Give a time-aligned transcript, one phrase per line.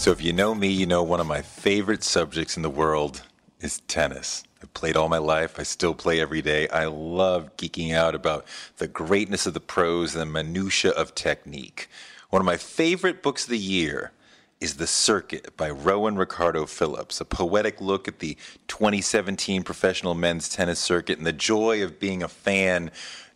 [0.00, 3.20] So, if you know me, you know one of my favorite subjects in the world
[3.60, 4.44] is tennis.
[4.62, 5.60] I've played all my life.
[5.60, 6.68] I still play every day.
[6.68, 8.46] I love geeking out about
[8.78, 11.90] the greatness of the pros and the minutiae of technique.
[12.30, 14.12] One of my favorite books of the year
[14.58, 20.48] is The Circuit by Rowan Ricardo Phillips, a poetic look at the 2017 professional men's
[20.48, 22.90] tennis circuit and the joy of being a fan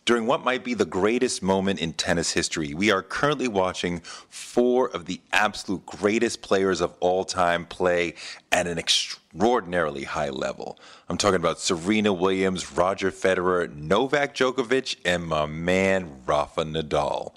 [0.05, 2.73] during what might be the greatest moment in tennis history.
[2.75, 8.13] We are currently watching four of the absolute greatest players of all time play
[8.51, 10.79] at an extraordinarily high level.
[11.09, 17.33] I'm talking about Serena Williams, Roger Federer, Novak Djokovic, and my man Rafa Nadal.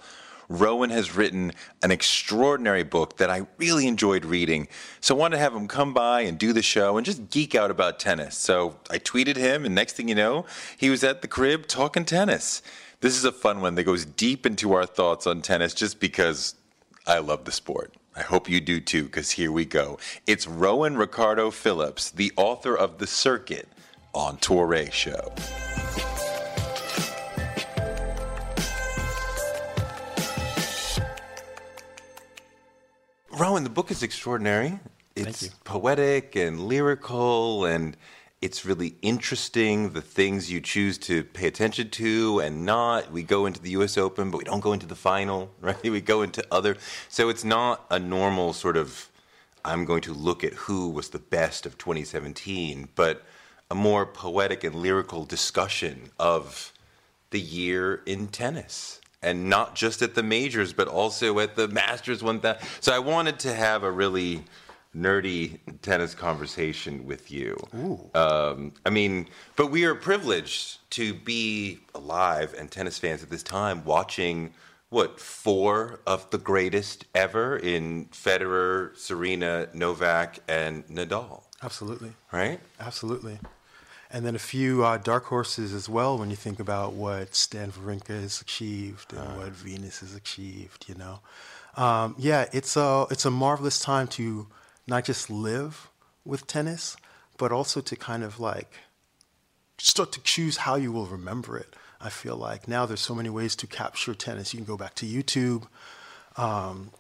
[0.49, 4.69] Rowan has written an extraordinary book that I really enjoyed reading.
[5.01, 7.55] So I wanted to have him come by and do the show and just geek
[7.55, 8.37] out about tennis.
[8.37, 12.05] So I tweeted him, and next thing you know, he was at the crib talking
[12.05, 12.63] tennis.
[13.01, 16.55] This is a fun one that goes deep into our thoughts on tennis just because
[17.07, 17.95] I love the sport.
[18.17, 19.99] I hope you do too, because here we go.
[20.27, 23.69] It's Rowan Ricardo Phillips, the author of The Circuit,
[24.13, 25.33] on Toure Show.
[33.39, 34.81] Rowan, the book is extraordinary.
[35.15, 37.97] It's poetic and lyrical, and
[38.43, 43.13] it's really interesting the things you choose to pay attention to and not.
[43.13, 43.97] We go into the U.S.
[43.97, 45.81] Open, but we don't go into the final, right?
[45.81, 46.79] We go into other.
[47.09, 49.09] So it's not a normal sort of.
[49.65, 53.25] I'm going to look at who was the best of 2017, but
[53.71, 56.73] a more poetic and lyrical discussion of
[57.31, 62.23] the year in tennis and not just at the majors, but also at the Masters
[62.23, 62.59] 1000.
[62.81, 64.45] So I wanted to have a really
[64.97, 67.57] nerdy tennis conversation with you.
[68.15, 73.43] Um, I mean, but we are privileged to be alive and tennis fans at this
[73.43, 74.53] time watching
[74.91, 81.43] what four of the greatest ever in Federer, Serena, Novak, and Nadal.
[81.63, 82.13] Absolutely.
[82.33, 82.61] Right?
[82.81, 83.39] Absolutely.
[84.11, 87.71] And then a few uh, dark horses as well when you think about what Stan
[87.73, 91.21] Wawrinka has achieved and what Venus has achieved, you know.
[91.77, 94.47] Um, yeah, it's a, it's a marvelous time to
[94.87, 95.91] not just live
[96.25, 96.97] with tennis,
[97.37, 98.73] but also to kind of like
[99.79, 101.77] start to choose how you will remember it.
[102.01, 104.55] I feel like now there's so many ways to capture tennis.
[104.55, 105.67] You can go back to YouTube.
[106.37, 106.91] Um,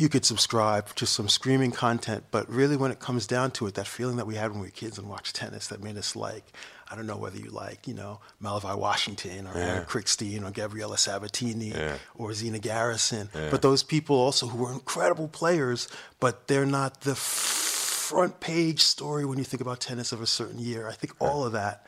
[0.00, 3.74] you could subscribe to some streaming content, but really, when it comes down to it,
[3.74, 6.16] that feeling that we had when we were kids and watched tennis that made us
[6.16, 6.44] like,
[6.90, 10.96] I don't know whether you like, you know, MaliVai Washington or Aaron Krickstein or Gabriela
[10.96, 11.74] Sabatini
[12.16, 15.86] or Zina Garrison, but those people also who were incredible players,
[16.18, 20.58] but they're not the front page story when you think about tennis of a certain
[20.58, 20.88] year.
[20.88, 21.86] I think all of that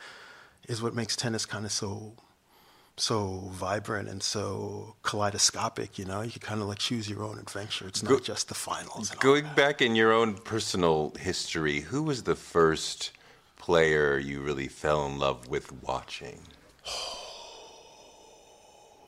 [0.69, 2.13] is what makes tennis kind of so
[2.97, 6.21] so vibrant and so kaleidoscopic, you know.
[6.21, 7.87] You can kind of like choose your own adventure.
[7.87, 9.09] It's not Go- just the finals.
[9.11, 13.11] Going back in your own personal history, who was the first
[13.57, 16.39] player you really fell in love with watching?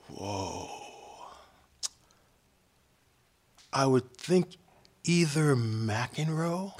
[0.09, 0.69] Whoa.
[3.73, 4.55] I would think
[5.05, 6.73] either McEnroe,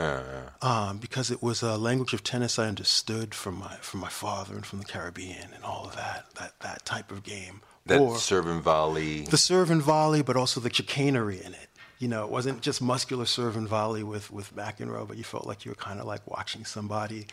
[0.64, 4.56] um, because it was a language of tennis I understood from my from my father
[4.56, 7.62] and from the Caribbean and all of that that that type of game.
[7.86, 9.22] That or serve and volley.
[9.22, 11.70] the serve and volley, but also the chicanery in it.
[12.00, 15.46] You know, it wasn't just muscular serve and volley with with McEnroe, but you felt
[15.46, 17.28] like you were kind of like watching somebody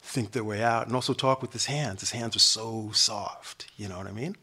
[0.00, 2.00] think their way out and also talk with his hands.
[2.00, 4.36] His hands were so soft, you know what I mean?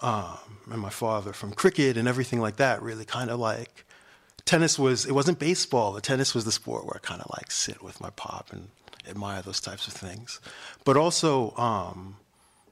[0.00, 0.38] Um,
[0.70, 3.84] and my father from cricket and everything like that really kind of like
[4.48, 7.50] tennis was it wasn't baseball the tennis was the sport where i kind of like
[7.50, 8.68] sit with my pop and
[9.08, 10.40] admire those types of things
[10.84, 12.16] but also um,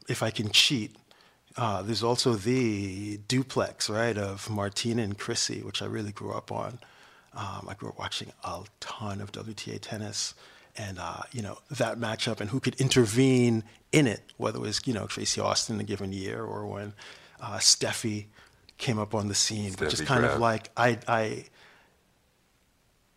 [0.09, 0.97] if i can cheat
[1.57, 6.51] uh, there's also the duplex right of martina and chrissy which i really grew up
[6.51, 6.79] on
[7.35, 10.35] um, i grew up watching a ton of wta tennis
[10.79, 14.81] and uh, you know that matchup and who could intervene in it, whether it was
[14.85, 16.93] you know Tracy Austin in a given year or when
[17.41, 18.27] uh, Steffi
[18.79, 20.35] came up on the scene, Steffi but just kind Graf.
[20.35, 21.45] of like I, I.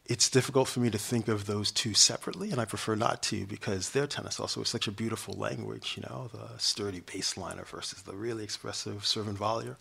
[0.09, 3.45] It's difficult for me to think of those two separately, and I prefer not to
[3.45, 5.93] because their tennis also is such a beautiful language.
[5.95, 9.75] You know, the sturdy baseliner versus the really expressive serve and volleyer,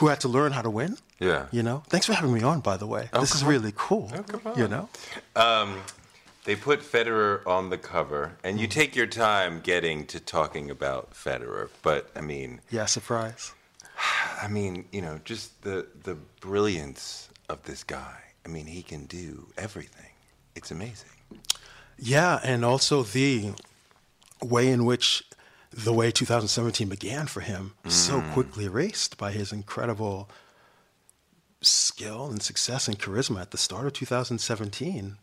[0.00, 0.98] who had to learn how to win.
[1.20, 1.46] Yeah.
[1.52, 1.84] You know.
[1.88, 3.10] Thanks for having me on, by the way.
[3.12, 3.48] Oh, this is on.
[3.48, 4.10] really cool.
[4.12, 4.58] Oh, come on.
[4.58, 4.88] You know.
[5.36, 5.76] Um,
[6.46, 11.12] they put Federer on the cover, and you take your time getting to talking about
[11.14, 11.68] Federer.
[11.82, 12.86] But I mean, Yeah.
[12.86, 13.52] Surprise.
[14.42, 18.16] I mean, you know, just the the brilliance of this guy.
[18.50, 20.10] I mean, he can do everything.
[20.56, 21.10] It's amazing.
[21.96, 23.52] Yeah, and also the
[24.42, 25.22] way in which
[25.72, 30.28] the way 2017 began for him so quickly erased by his incredible
[31.62, 35.16] skill and success and charisma at the start of 2017.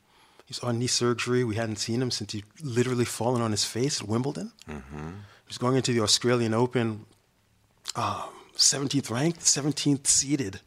[0.46, 1.44] He's on knee surgery.
[1.44, 4.54] We hadn't seen him since he literally fallen on his face at Wimbledon.
[4.68, 7.06] He was going into the Australian Open,
[7.98, 10.62] um, 17th ranked, 17th seeded.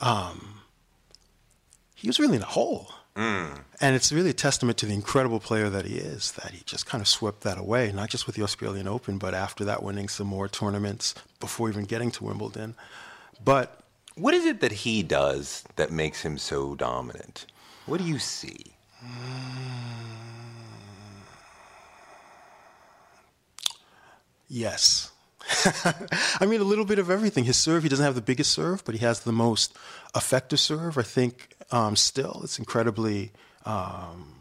[0.00, 0.57] Um,
[1.98, 2.92] he was really in a hole.
[3.16, 3.64] Mm.
[3.80, 6.86] And it's really a testament to the incredible player that he is that he just
[6.86, 10.08] kind of swept that away, not just with the Australian Open, but after that, winning
[10.08, 12.76] some more tournaments before even getting to Wimbledon.
[13.44, 13.80] But
[14.14, 17.46] What is it that he does that makes him so dominant?
[17.86, 18.66] What do you see?
[24.48, 25.10] yes.
[26.40, 27.44] I mean, a little bit of everything.
[27.44, 29.76] His serve, he doesn't have the biggest serve, but he has the most
[30.14, 30.98] effective serve.
[30.98, 33.32] I think um, still it's incredibly
[33.64, 34.34] um,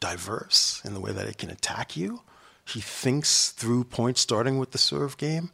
[0.00, 2.22] diverse in the way that it can attack you.
[2.64, 5.50] He thinks through points starting with the serve game.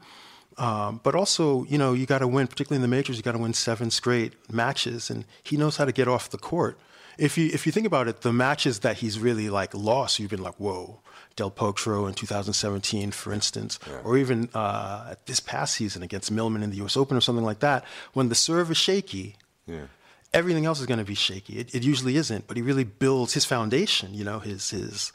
[0.56, 3.32] Um, but also, you know, you got to win, particularly in the majors, you got
[3.32, 6.78] to win seven straight matches, and he knows how to get off the court.
[7.18, 10.30] If you if you think about it, the matches that he's really like lost, you've
[10.30, 11.00] been like, whoa,
[11.36, 16.70] Del Potro in 2017, for instance, or even uh, this past season against Millman in
[16.70, 16.96] the U.S.
[16.96, 17.84] Open or something like that.
[18.12, 19.36] When the serve is shaky,
[19.66, 19.86] Yeah.
[20.32, 21.58] everything else is going to be shaky.
[21.58, 24.14] It, it usually isn't, but he really builds his foundation.
[24.14, 25.12] You know, his his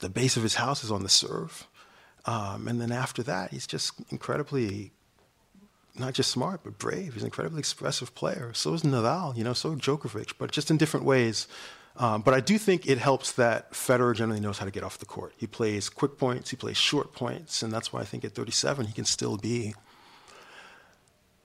[0.00, 1.66] the base of his house is on the serve,
[2.26, 4.92] um, and then after that, he's just incredibly
[5.96, 7.12] not just smart but brave.
[7.14, 8.52] He's an incredibly expressive player.
[8.54, 9.36] So is Nadal.
[9.36, 11.46] You know, so is Djokovic, but just in different ways.
[11.96, 14.98] Um, but I do think it helps that Federer generally knows how to get off
[14.98, 15.32] the court.
[15.36, 18.86] He plays quick points, he plays short points, and that's why I think at 37
[18.86, 19.74] he can still be,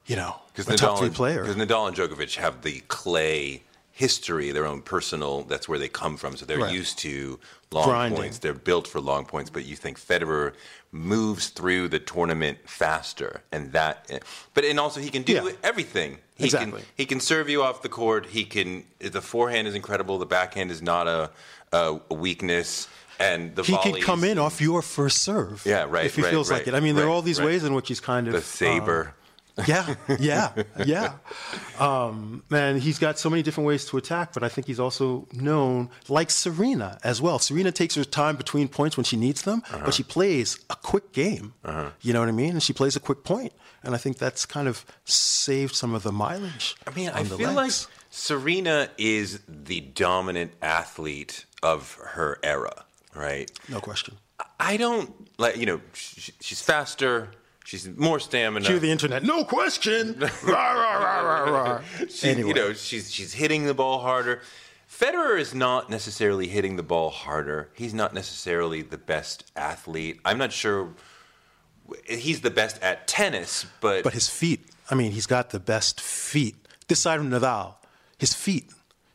[0.07, 1.45] you know, a Because top Nadal, three player.
[1.45, 5.43] 'cause Nadal and Djokovic have the clay history, their own personal.
[5.43, 6.35] That's where they come from.
[6.37, 6.73] So they're Right.
[6.73, 7.37] used to
[7.71, 8.17] long Grinding.
[8.17, 8.37] points.
[8.39, 9.49] They're built for long points.
[9.51, 10.53] But you think Federer
[10.91, 14.09] moves through the tournament faster, and that.
[14.53, 15.51] But and also he can do Yeah.
[15.63, 16.19] everything.
[16.39, 16.81] He Exactly.
[16.81, 18.25] Can, he can serve you off the court.
[18.27, 18.85] He can.
[18.99, 20.17] The forehand is incredible.
[20.17, 21.29] The backhand is not a,
[21.71, 22.87] a weakness.
[23.19, 25.63] And the he can come in off your first serve.
[25.65, 26.73] Yeah, right, If he right, feels like it.
[26.73, 27.47] I mean, there are all these right.
[27.47, 29.07] ways in which he's kind of the SABR.
[29.07, 29.13] um,
[29.67, 30.53] yeah, yeah,
[30.85, 31.13] yeah.
[31.79, 35.27] Um, and he's got so many different ways to attack, but I think he's also
[35.33, 37.39] known like Serena as well.
[37.39, 39.81] Serena takes her time between points when she needs them, Uh-huh.
[39.85, 41.53] but she plays a quick game.
[42.01, 42.51] You know what I mean?
[42.51, 43.51] And she plays a quick point.
[43.83, 46.75] And I think that's kind of saved some of the mileage.
[46.85, 47.87] I mean, I feel legs.
[47.87, 53.49] like Serena is the dominant athlete of her era, right?
[53.69, 54.17] no question.
[54.59, 57.31] I don't like, you know, sh- she's faster,
[57.65, 58.65] she's more stamina.
[58.65, 59.23] Cue the internet.
[59.23, 60.19] No question.
[60.43, 61.81] rah, rah, rah.
[62.09, 62.49] She- Anyway.
[62.49, 64.41] You know, she's she's hitting the ball harder.
[64.89, 67.69] Federer is not necessarily hitting the ball harder.
[67.75, 70.19] He's not necessarily the best athlete.
[70.25, 70.93] I'm not sure
[72.07, 76.01] he's the best at tennis, but, But his feet, I mean, he's got the best
[76.01, 76.55] feet.
[76.87, 77.75] This side of Nadal,
[78.17, 78.71] his feet.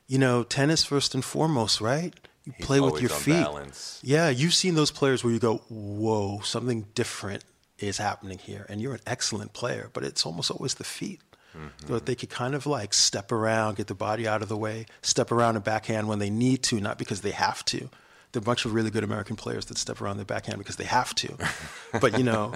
[0.06, 2.14] You know, tennis first and foremost, right?
[2.44, 3.42] You He's play with your feet.
[3.42, 4.00] balance.
[4.02, 7.42] Yeah, you've seen those players where you go, whoa, something different
[7.78, 8.66] is happening here.
[8.68, 11.20] And you're an excellent player, but it's almost always the feet.
[11.56, 11.86] Mm-hmm.
[11.86, 14.56] So that they could kind of like step around, get the body out of the
[14.56, 17.88] way, step around a backhand when they need to, not because they have to.
[18.34, 20.74] There are a bunch of really good American players that step around their backhand because
[20.74, 21.36] they have to.
[22.00, 22.54] but you know,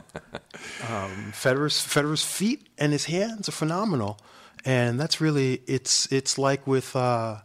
[0.88, 4.18] um, Federer's Federer's feet and his hands are phenomenal,
[4.64, 7.36] and that's really it's it's like with uh,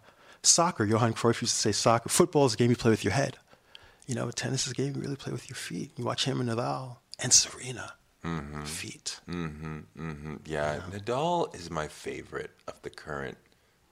[0.42, 0.84] soccer.
[0.84, 2.10] Johan Cruyff used to say soccer.
[2.10, 3.38] Football is a game you play with your head.
[4.08, 5.92] You know, tennis is a game you really play with your feet.
[5.96, 7.94] You watch him and Nadal and Serena.
[8.26, 8.64] Mm-hmm.
[8.64, 9.20] Feet.
[9.30, 10.36] Mm-hmm, mm-hmm.
[10.46, 13.38] Yeah, yeah, Nadal is my favorite of the current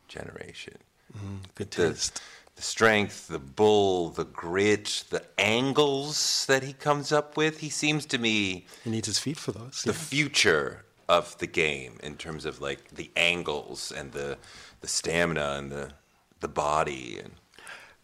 [0.08, 0.78] generation.
[1.18, 2.22] Mm, good taste.
[2.62, 7.58] The, strength, the bull, the grit, the angles that he comes up with.
[7.58, 8.68] He seems to me.
[8.84, 9.82] He needs his feet for those.
[9.84, 9.98] The yeah.
[9.98, 14.38] future of the game in terms of like the angles and the
[14.82, 15.94] the stamina and the
[16.42, 17.32] the body and.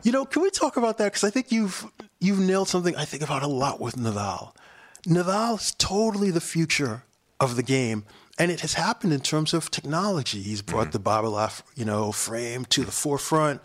[0.02, 1.06] You know, can we talk about that?
[1.06, 1.86] Because I think you've
[2.20, 4.56] you've nailed something I think about a lot with Nadal.
[5.06, 7.04] Nadal is totally the future
[7.40, 8.06] of the game,
[8.40, 10.42] and it has happened in terms of technology.
[10.42, 11.04] He's brought mm-hmm.
[11.04, 13.62] the Babolat, you know, frame to the forefront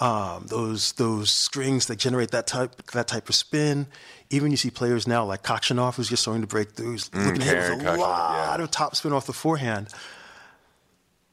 [0.00, 3.86] um, those those strings that generate that type that type of spin.
[4.30, 7.42] Even you see players now like Khachanov, who's just starting to break through, mm, looking
[7.42, 8.64] at with a lot yeah.
[8.64, 9.88] of top spin off the forehand.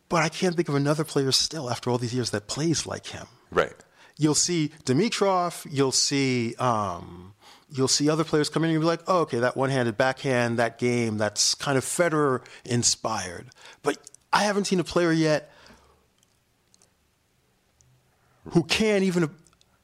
[0.10, 3.08] But I can't think of another player still after all these years that plays like
[3.08, 3.28] him.
[3.52, 3.74] Right.
[4.18, 5.68] You'll see Dimitrov.
[5.70, 6.56] You'll see.
[6.56, 7.34] Um,
[7.70, 10.58] you'll see other players come in and you'll be like, oh, okay, that one-handed backhand,
[10.58, 13.48] that game, that's kind of Federer inspired.
[13.84, 13.98] But
[14.32, 15.52] I haven't seen a player yet
[18.52, 19.30] who can't even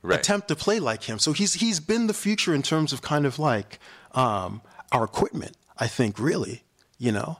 [0.02, 0.20] right.
[0.20, 1.20] attempt to play like him.
[1.20, 3.80] So he's he's been the future in terms of kind of like
[4.12, 5.58] um, our equipment.
[5.78, 6.64] I think really,
[6.98, 7.40] you know.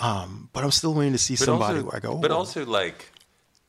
[0.00, 2.16] Um, but I'm still waiting to see but somebody also, where I go.
[2.16, 3.12] But also like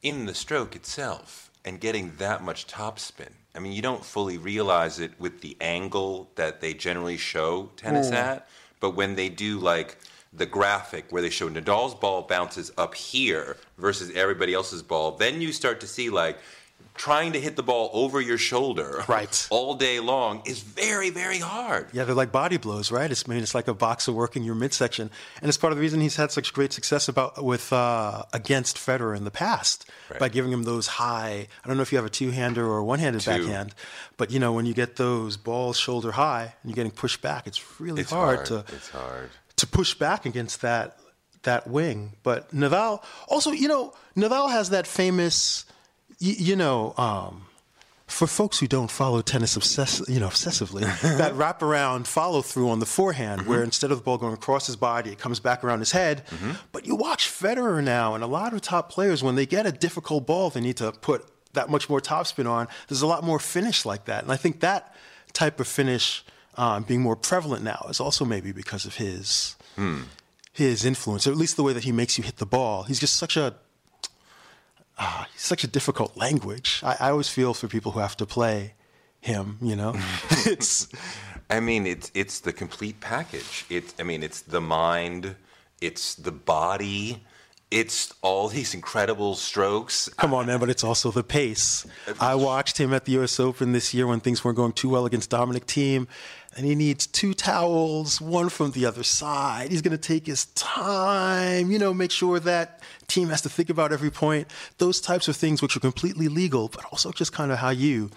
[0.02, 3.30] in the stroke itself and getting that much topspin.
[3.56, 8.10] I mean, you don't fully realize it with the angle that they generally show tennis
[8.10, 8.14] mm.
[8.14, 8.48] at,
[8.80, 9.98] but when they do like
[10.32, 15.42] the graphic where they show Nadal's ball bounces up here versus everybody else's ball, then
[15.42, 16.38] you start to see like
[17.00, 19.48] trying to hit the ball over your shoulder right.
[19.50, 21.88] all day long is very, very hard.
[21.94, 23.10] Yeah, they're like body blows, right?
[23.10, 25.10] It's, I mean, it's like a boxer working your midsection.
[25.42, 28.76] And it's part of the reason he's had such great success about with uh, against
[28.76, 30.20] Federer in the past right.
[30.20, 32.84] by giving him those high, I don't know if you have a two-hander or a
[32.84, 33.32] one-handed two.
[33.32, 33.74] backhand,
[34.18, 37.48] but, you know, when you get those balls shoulder high and you're getting pushed back,
[37.48, 39.30] it's really it's hard, hard, to it's hard.
[39.56, 41.00] to push back against that
[41.44, 42.12] that wing.
[42.24, 45.64] But Nadal also, you know, Nadal has that famous–
[46.20, 47.46] you, you know, um,
[48.08, 50.82] for folks who don't follow tennis obsess- you know, obsessively,
[51.18, 53.50] that wraparound follow through on the forehand, mm-hmm.
[53.50, 56.26] where instead of the ball going across his body, it comes back around his head.
[56.28, 56.52] Mm-hmm.
[56.72, 59.72] But you watch Federer now, and a lot of top players, when they get a
[59.72, 62.68] difficult ball, they need to put that much more topspin on.
[62.88, 64.96] There's a lot more finish like that, and I think that
[65.34, 66.24] type of finish
[66.56, 70.02] um, being more prevalent now is also maybe because of his hmm.
[70.52, 72.84] his influence, or at least the way that he makes you hit the ball.
[72.84, 73.56] He's just such a
[75.00, 76.82] ah, he's such a difficult language.
[76.84, 78.74] I, I always feel for people who have to play
[79.22, 79.58] him.
[79.62, 79.94] You know,
[80.46, 80.88] it's.
[81.50, 83.66] I mean, it's it's the complete package.
[83.70, 85.36] It's I mean, it's the mind,
[85.82, 87.24] it's the body,
[87.72, 90.10] it's all these incredible strokes.
[90.10, 91.86] Come on, man, but it's also the pace.
[92.20, 93.40] I watched him at the U.S.
[93.40, 96.08] Open this year when things weren't going too well against Dominic Thiem,
[96.56, 99.70] and he needs two towels, one from the other side.
[99.70, 103.70] He's going to take his time, you know, make sure that Thiem has to think
[103.70, 104.48] about every point.
[104.78, 108.12] Those types of things, which are completely legal, but also just kind of how you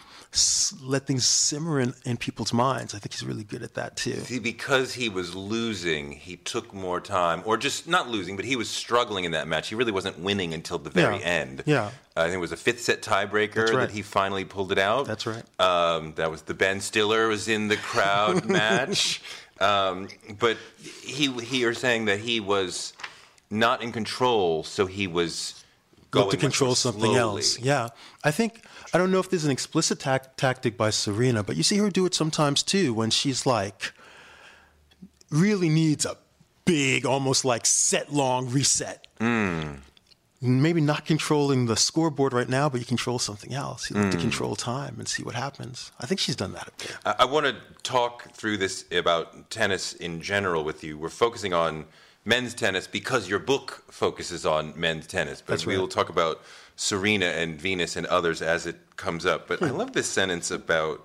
[0.82, 2.94] let things simmer in, in people's minds.
[2.94, 4.14] I think he's really good at that too.
[4.20, 8.56] See, because he was losing, he took more time, or just not losing, but he
[8.56, 9.68] was struggling in that match.
[9.68, 11.26] He really wasn't winning until the very yeah.
[11.26, 11.62] end.
[11.66, 11.90] Yeah.
[12.16, 13.80] I think it was a fifth set tiebreaker right.
[13.80, 15.06] that he finally pulled it out.
[15.06, 15.44] That's right.
[15.60, 19.22] Um, that was the Ben Stiller was in the crowd match.
[19.60, 20.08] Um,
[20.38, 20.56] but
[21.02, 22.94] he, he, you're saying that he was
[23.52, 25.62] not in control, so he was
[26.10, 27.58] going to control something else.
[27.58, 27.90] Yeah,
[28.24, 31.62] I think I don't know if there's an explicit ta- tactic by Serena, but you
[31.62, 33.92] see her do it sometimes too when she's like
[35.30, 36.16] really needs a
[36.64, 39.06] big, almost like set long reset.
[39.20, 39.78] Mm.
[40.40, 43.88] Maybe not controlling the scoreboard right now, but you control something else.
[43.88, 44.10] You mm.
[44.10, 45.92] to control time and see what happens.
[46.00, 46.96] I think she's done that a bit.
[47.04, 50.98] I, I want to talk through this about tennis in general with you.
[50.98, 51.84] We're focusing on
[52.24, 55.40] men's tennis because your book focuses on men's tennis.
[55.40, 55.80] But That's we right.
[55.80, 56.42] will talk about
[56.76, 59.48] Serena and Venus and others as it comes up.
[59.48, 59.76] But I hmm.
[59.76, 61.04] love this sentence about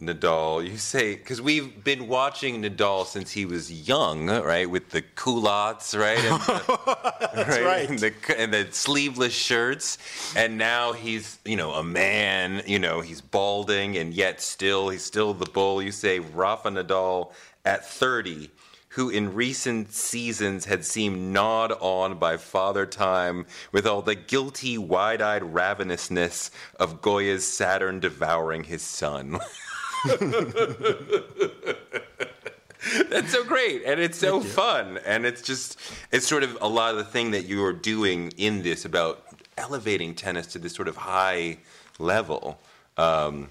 [0.00, 0.66] Nadal.
[0.66, 4.68] You say because we've been watching Nadal since he was young, right?
[4.68, 6.18] With the culottes, right?
[6.18, 7.64] And the, That's right.
[7.64, 7.90] right.
[7.90, 9.98] And, the, and the sleeveless shirts,
[10.34, 12.62] and now he's you know a man.
[12.66, 15.82] You know he's balding, and yet still he's still the bull.
[15.82, 17.32] You say Rafa Nadal
[17.64, 18.50] at thirty
[18.90, 24.76] who in recent seasons had seemed gnawed on by father time with all the guilty,
[24.76, 29.38] wide eyed ravenousness of Goya's Saturn devouring his son.
[33.10, 35.78] That's so great, and it's so fun, and it's just
[36.10, 39.24] it's sort of a lot of the thing that you're doing in this about
[39.56, 41.58] elevating tennis to this sort of high
[41.98, 42.58] level.
[42.96, 43.50] Um,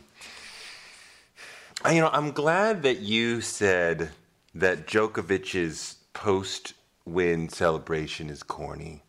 [1.86, 4.10] you know, I'm glad that you said
[4.56, 9.03] that Djokovic's post-win celebration is corny,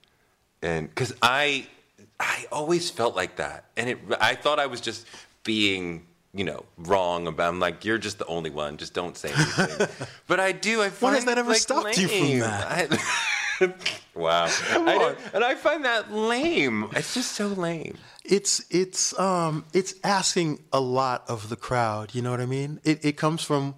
[0.63, 1.67] and because I,
[2.19, 5.07] I always felt like that, and it, I thought I was just
[5.45, 7.49] being, you know, wrong about.
[7.49, 8.77] I'm like, you're just the only one.
[8.77, 9.89] Just don't say anything.
[10.27, 10.83] but I do.
[10.83, 12.93] I find When has that ever like, stopped you from that?
[12.93, 12.99] I-
[14.15, 14.47] wow.
[14.47, 16.89] I and I find that lame.
[16.97, 17.99] It's just so lame.
[18.25, 22.15] it's it's um it's asking a lot of the crowd.
[22.15, 22.81] You know what I mean?
[22.85, 23.75] It it comes from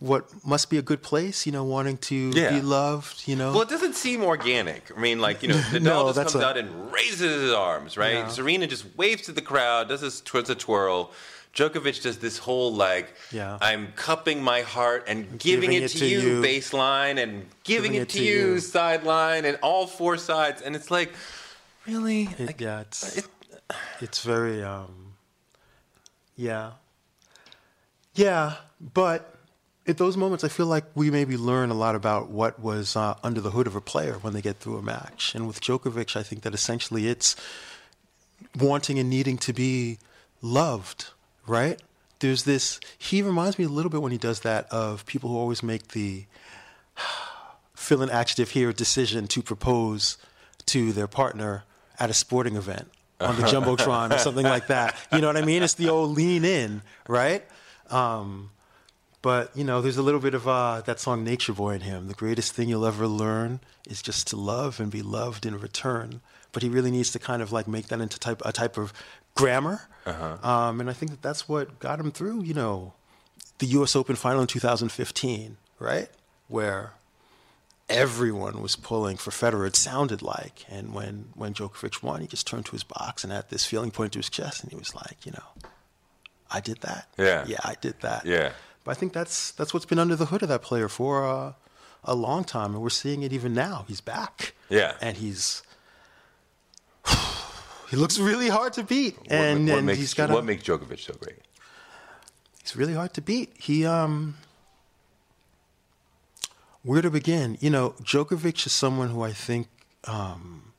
[0.00, 1.46] what must be a good place.
[1.46, 2.50] You know, wanting to Yeah.
[2.50, 3.28] be loved.
[3.28, 3.52] You know.
[3.52, 4.90] Well, it doesn't seem organic.
[4.96, 7.96] I mean, like, you know, Nadal No, just comes a- out and raises his arms,
[7.96, 8.14] right?
[8.14, 8.28] Yeah.
[8.28, 11.12] Serena just waves to the crowd, does this towards a twirl.
[11.54, 13.58] Djokovic does this whole like, Yeah.
[13.60, 18.60] I'm cupping my heart and giving, it, to, you, baseline and giving, it, to, you,
[18.60, 20.62] sideline and all four sides.
[20.62, 21.12] And it's like,
[21.88, 22.28] really?
[22.38, 23.26] It- Like, yeah, it's it-
[24.00, 25.14] it's very um,
[26.36, 26.72] yeah,
[28.14, 28.54] yeah.
[28.94, 29.34] But
[29.86, 33.16] at those moments, I feel like we maybe learn a lot about what was uh,
[33.22, 35.34] under the hood of a player when they get through a match.
[35.34, 37.34] And with Djokovic, I think that essentially it's
[38.58, 39.98] wanting and needing to be
[40.42, 41.08] loved,
[41.46, 41.80] right?
[42.20, 42.78] There's this.
[42.98, 45.88] He reminds me a little bit when he does that of people who always make
[45.88, 46.26] the
[47.74, 50.18] fill an adjective here decision to propose
[50.66, 51.64] to their partner
[51.98, 54.94] at a sporting event on the jumbotron or something like that.
[55.12, 55.62] You know what I mean?
[55.62, 57.44] It's the old lean in, right?
[57.88, 58.50] Um,
[59.22, 62.08] but you know, there's a little bit of uh, that song "Nature Boy" in him.
[62.08, 66.20] The greatest thing you'll ever learn is just to love and be loved in return.
[66.52, 68.92] But he really needs to kind of like make that into type a type of
[69.34, 69.82] grammar.
[70.42, 72.42] Um, and I think that that's what got him through.
[72.44, 72.94] You know,
[73.58, 73.94] the U.S.
[73.94, 76.08] Open final in 2015, right?
[76.48, 76.92] Where
[77.90, 79.66] everyone was pulling for Federer.
[79.66, 83.32] It sounded like, and when when Djokovic won, he just turned to his box and
[83.32, 85.68] had this feeling point to his chest, and he was like, you know,
[86.50, 87.08] I did that.
[87.18, 87.44] Yeah.
[87.46, 88.24] yeah, I did that.
[88.24, 88.52] Yeah.
[88.90, 91.52] I think that's that's what's been under the hood of that player for uh,
[92.04, 93.84] a long time, and we're seeing it even now.
[93.88, 94.54] He's back.
[94.68, 94.94] Yeah.
[95.00, 95.62] and he's.
[97.90, 100.62] He looks really hard to beat, what, and, what and makes, he's got what makes
[100.62, 101.40] Djokovic so great?
[102.62, 103.52] He's really hard to beat.
[103.58, 104.36] He um
[106.82, 107.58] where to begin?
[107.60, 109.66] You know, Djokovic is someone who I think
[110.04, 110.72] um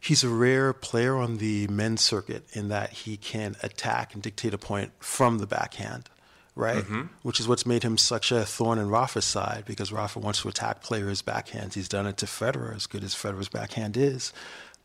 [0.00, 4.54] he's a rare player on the men's circuit in that he can attack and dictate
[4.54, 6.08] a point from the backhand,
[6.56, 6.84] right?
[7.22, 10.48] Which is what's made him such a thorn in Rafa's side because Rafa wants to
[10.48, 11.74] attack players' backhands.
[11.74, 14.32] He's done it to Federer as good as Federer's backhand is.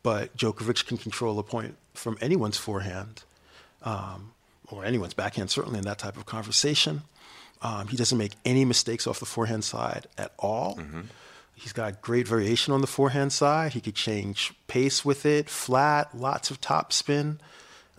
[0.03, 3.23] But Djokovic can control a point from anyone's forehand
[3.83, 4.31] um,
[4.69, 7.01] or anyone's backhand, certainly in that type of conversation.
[7.61, 10.79] Um, he doesn't make any mistakes off the forehand side at all.
[11.55, 13.73] He's got great variation on the forehand side.
[13.73, 17.39] He could change pace with it, flat, lots of top spin.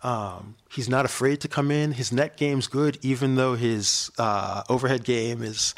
[0.03, 1.93] Um, he's not afraid to come in.
[1.93, 5.75] His net game's good, even though his uh, overhead game is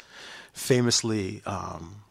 [0.53, 2.03] famously um,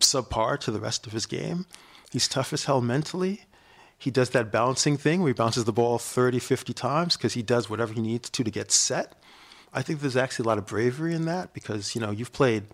[0.00, 1.66] subpar to the rest of his game.
[2.10, 3.44] He's tough as hell mentally.
[3.98, 7.42] He does that balancing thing where he bounces the ball 30, 50 times because he
[7.42, 9.14] does whatever he needs to to get set.
[9.72, 12.64] I think there's actually a lot of bravery in that because, you know, you've played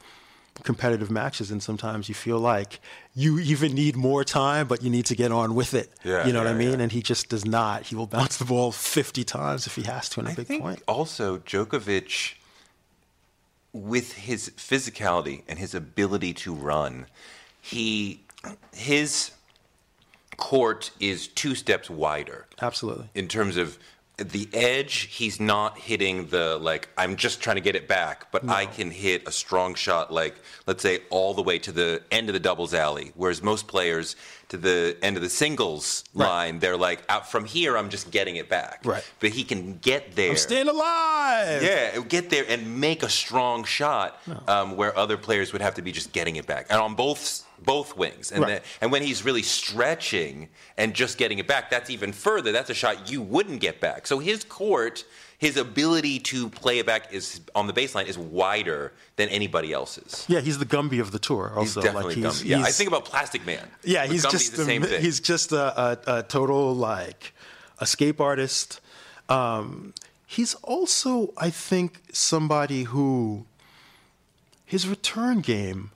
[0.63, 2.81] competitive matches and sometimes you feel like
[3.15, 5.91] you even need more time, but you need to get on with it.
[6.05, 6.75] Yeah, you know what I mean?
[6.79, 6.81] yeah.
[6.85, 7.85] And he just does not.
[7.85, 10.47] He will bounce the ball 50 times if he has to in a I big
[10.47, 10.83] think point.
[10.89, 12.35] also Djokovic,
[13.73, 17.07] with his physicality and his ability to run,
[17.61, 18.23] he
[18.75, 19.33] his
[20.37, 23.09] court is two steps wider Absolutely.
[23.15, 23.79] in terms of
[24.19, 25.09] the edge.
[25.11, 28.91] He's not hitting the like I'm just trying to get it back, but I can
[28.91, 30.35] hit a strong shot like
[30.67, 33.13] let's say all the way to the end of the doubles alley.
[33.15, 34.17] Whereas most players
[34.49, 36.27] to the end of the singles Right.
[36.27, 37.77] line, they're like out from here.
[37.77, 38.81] I'm just getting it back.
[38.85, 39.05] Right.
[39.21, 40.31] But he can get there.
[40.31, 41.63] I'm staying alive.
[41.63, 45.83] Yeah, get there and make a strong shot um, where other players would have to
[45.83, 48.31] be just getting it back, and on both both wings.
[48.33, 48.49] And Right.
[48.49, 52.53] then, and when he's really stretching and just getting it back, that's even further.
[52.53, 54.07] That's a shot you wouldn't get back.
[54.07, 55.05] So his court,
[55.39, 60.25] his ability to play it back is on the baseline is wider than anybody else's.
[60.29, 61.49] Yeah, he's the Gumby of the tour.
[61.59, 62.49] He's Also, definitely like he's, Gumby.
[62.49, 63.67] Yeah, I think about Plastic Man.
[63.85, 64.83] Yeah, he's just the thing.
[64.83, 67.33] he's just a, a, a total like
[67.81, 68.81] escape artist.
[69.29, 69.95] Um,
[70.27, 73.45] he's also, I think, somebody who
[74.65, 75.91] his return game,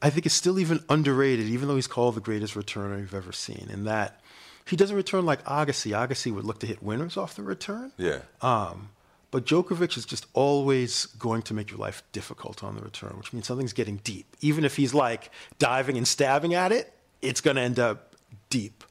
[0.00, 3.32] I think, is still even underrated, even though he's called the greatest returner you've ever
[3.32, 3.68] seen.
[3.70, 4.20] In that
[4.66, 5.92] he doesn't return like Agassi.
[5.92, 7.92] Agassi would look to hit winners off the return.
[7.96, 8.20] yeah.
[8.42, 8.90] Um,
[9.30, 13.32] but Djokovic is just always going to make your life difficult on the return, which
[13.32, 14.36] means something's getting deep.
[14.40, 18.14] Even if he's like diving and stabbing at it, it's going to end up
[18.48, 18.84] deep.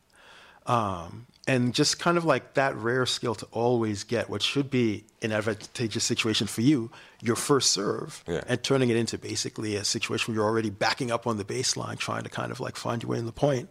[0.67, 5.05] Um, and just kind of like that rare skill to always get what should be
[5.21, 8.43] an advantageous situation for you, your first serve, Yeah.
[8.47, 11.97] and turning it into basically a situation where you're already backing up on the baseline,
[11.97, 13.69] trying to kind of like find your way in the point.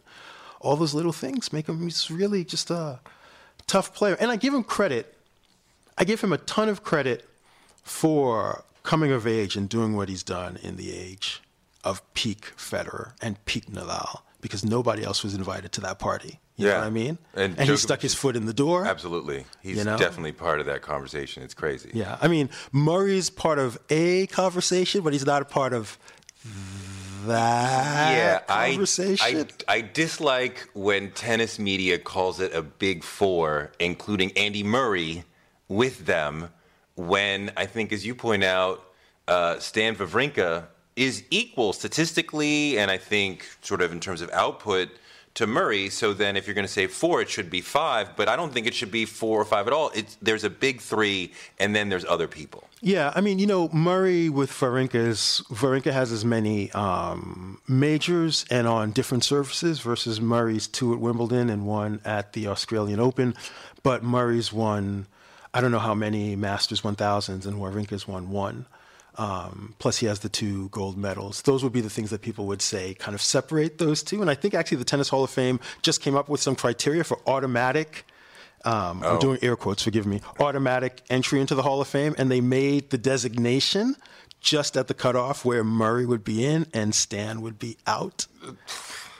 [0.60, 3.00] All those little things make him he's really just a
[3.66, 4.16] tough player.
[4.18, 5.14] And I give him credit.
[5.98, 7.28] I give him a ton of credit
[7.82, 11.42] for coming of age and doing what he's done in the age
[11.84, 16.40] of peak Federer and peak Nadal because nobody else was invited to that party.
[16.56, 16.78] You know Yeah.
[16.78, 17.18] what I mean?
[17.34, 18.86] And And, he stuck his foot in the door.
[18.86, 19.44] Absolutely.
[19.62, 19.98] He's You know?
[19.98, 21.42] definitely part of that conversation.
[21.42, 21.90] It's crazy.
[21.92, 22.16] Yeah.
[22.20, 25.98] I mean, Murray's part of a conversation, but he's not a part of
[27.26, 29.48] that yeah, I, conversation.
[29.68, 35.24] I I dislike when tennis media calls it a big four, including Andy Murray
[35.68, 36.50] with them.
[36.94, 38.82] When I think, as you point out,
[39.28, 40.64] uh, Stan Wawrinka
[40.94, 44.88] is equal statistically, and I think sort of in terms of output
[45.36, 45.88] to Murray.
[45.88, 48.16] So then, if you're going to say four, it should be five.
[48.16, 49.90] But I don't think it should be four or five at all.
[49.94, 52.68] It's there's a big three, and then there's other people.
[52.82, 55.10] Yeah, I mean, you know, Murray with Wawrinka
[55.48, 61.48] Wawrinka has as many um, majors and on different surfaces versus Murray's two at Wimbledon
[61.48, 63.34] and one at the Australian Open,
[63.82, 65.06] but Murray's won
[65.56, 68.66] I don't know how many Masters 1000s and Wawrinka's won one.
[69.18, 71.42] Um, plus, he has the two gold medals.
[71.42, 74.20] Those would be the things that people would say kind of separate those two.
[74.20, 77.02] And I think actually the Tennis Hall of Fame just came up with some criteria
[77.04, 78.04] for automatic
[78.64, 82.30] um, I'm doing air quotes, forgive me, automatic entry into the Hall of Fame, and
[82.30, 83.94] they made the designation
[84.40, 88.26] just at the cutoff where Murray would be in and Stan would be out.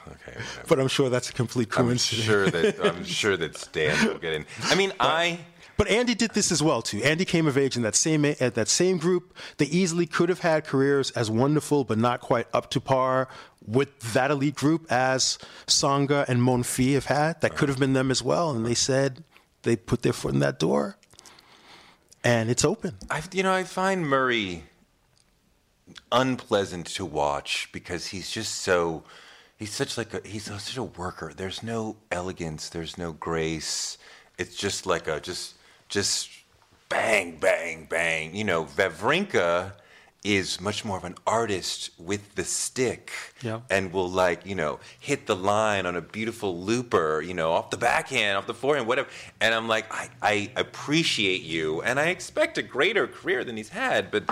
[0.09, 0.39] Okay.
[0.69, 2.25] But I'm sure that's a complete I'm coincidence.
[2.25, 4.47] sure that I'm sure that Stan will get in.
[4.67, 5.41] I mean, I.
[5.77, 7.03] But Andy did this as well too.
[7.03, 9.37] Andy came of age in that same at that same group.
[9.59, 13.29] They easily could have had careers as wonderful, but not quite up to par
[13.67, 17.41] with that elite group as Tsonga and Monfils have had.
[17.41, 18.51] That could have been them as well.
[18.51, 19.25] And they said
[19.63, 20.97] they put their foot in that door,
[22.25, 22.97] and it's open.
[23.11, 24.65] I, you know, I find Murray
[26.11, 29.05] unpleasant to watch because he's just so
[29.57, 31.33] he's such like a he's such a worker.
[31.37, 32.69] There's no elegance.
[32.69, 33.99] There's no grace.
[34.39, 35.56] It's just like a just
[35.89, 36.31] just
[36.89, 38.35] bang bang bang.
[38.35, 39.73] You know, Wawrinka
[40.25, 43.61] is much more of an artist with the stick Yeah.
[43.71, 47.71] and will like you know hit the line on a beautiful looper you know off
[47.71, 49.09] the backhand off the forehand whatever
[49.41, 53.69] and i'm like i, I appreciate you and i expect a greater career than he's
[53.69, 54.25] had but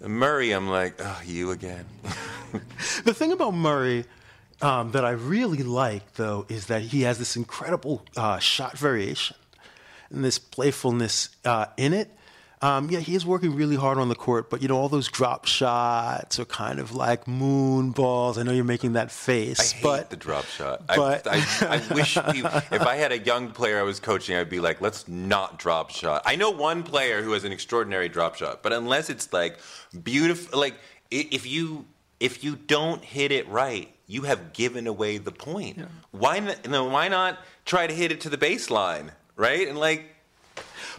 [0.00, 1.84] murray i'm like oh you again
[3.04, 4.06] The thing about Murray
[4.62, 9.36] um, that I really like, though, is that he has this incredible uh, shot variation
[10.10, 12.10] and this playfulness uh, in it.
[12.60, 15.06] Um, yeah, he is working really hard on the court, but you know, all those
[15.06, 18.36] drop shots are kind of like moon balls.
[18.36, 20.84] I know you're making that face, I hate but the drop shot.
[20.88, 24.34] but- I, I, I wish people, if I had a young player I was coaching,
[24.36, 26.22] I'd be like, let's not drop shot.
[26.26, 29.58] I know one player who has an extraordinary drop shot, but unless it's like
[30.02, 30.74] beautiful, like
[31.12, 31.86] if you
[32.18, 35.78] if you don't hit it right, you have given away the point.
[36.10, 36.66] Why not?
[36.90, 39.66] Why not try to hit it to the baseline, right?
[39.66, 40.04] And like,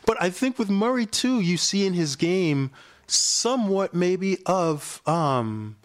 [0.08, 2.71] But I think with Murray too, you see in his game
[3.06, 5.75] somewhat maybe of um,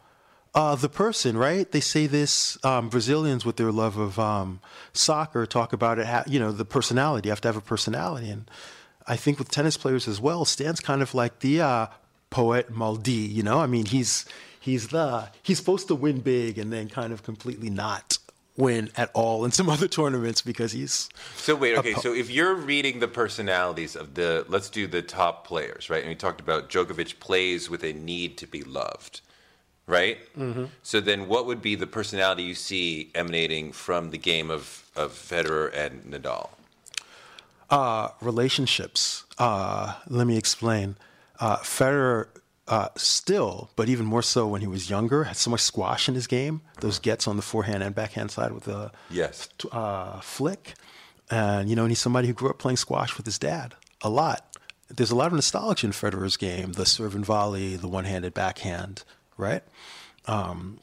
[0.54, 1.70] uh, the person, right?
[1.70, 4.60] They say this um, Brazilians with their love of um,
[4.94, 6.06] soccer talk about it.
[6.26, 7.28] You know, the personality.
[7.28, 8.50] You have to have a personality, and
[9.06, 11.86] I think with tennis players as well, Stan's kind of like the uh,
[12.30, 13.30] poète maudit.
[13.30, 14.24] You know, I mean, he's
[14.60, 18.18] he's the he's supposed to win big and then kind of completely not
[18.56, 21.94] win at all in some other tournaments because he's So wait, okay.
[21.94, 26.00] So if you're reading the personalities of the, let's do the top players, right?
[26.00, 29.20] And we talked about Djokovic plays with a need to be loved,
[29.86, 30.18] right?
[30.36, 30.66] Mm-hmm.
[30.82, 35.12] So then, what would be the personality you see emanating from the game of of
[35.12, 36.50] Federer and Nadal?
[37.70, 39.24] uh, relationships.
[39.38, 40.96] Uh, let me explain.
[41.40, 42.28] Uh, Federer
[42.68, 46.14] uh, still, but even more so when he was younger, had so much squash in
[46.14, 46.62] his game.
[46.80, 49.48] Those gets on the forehand and backhand side with a Yes.
[49.72, 50.74] uh, flick,
[51.30, 54.08] and you know, and he's somebody who grew up playing squash with his dad a
[54.08, 54.56] lot.
[54.88, 59.02] There's a lot of nostalgia in Federer's game: the serve and volley, the one-handed backhand,
[59.36, 59.62] right?
[60.26, 60.78] Um,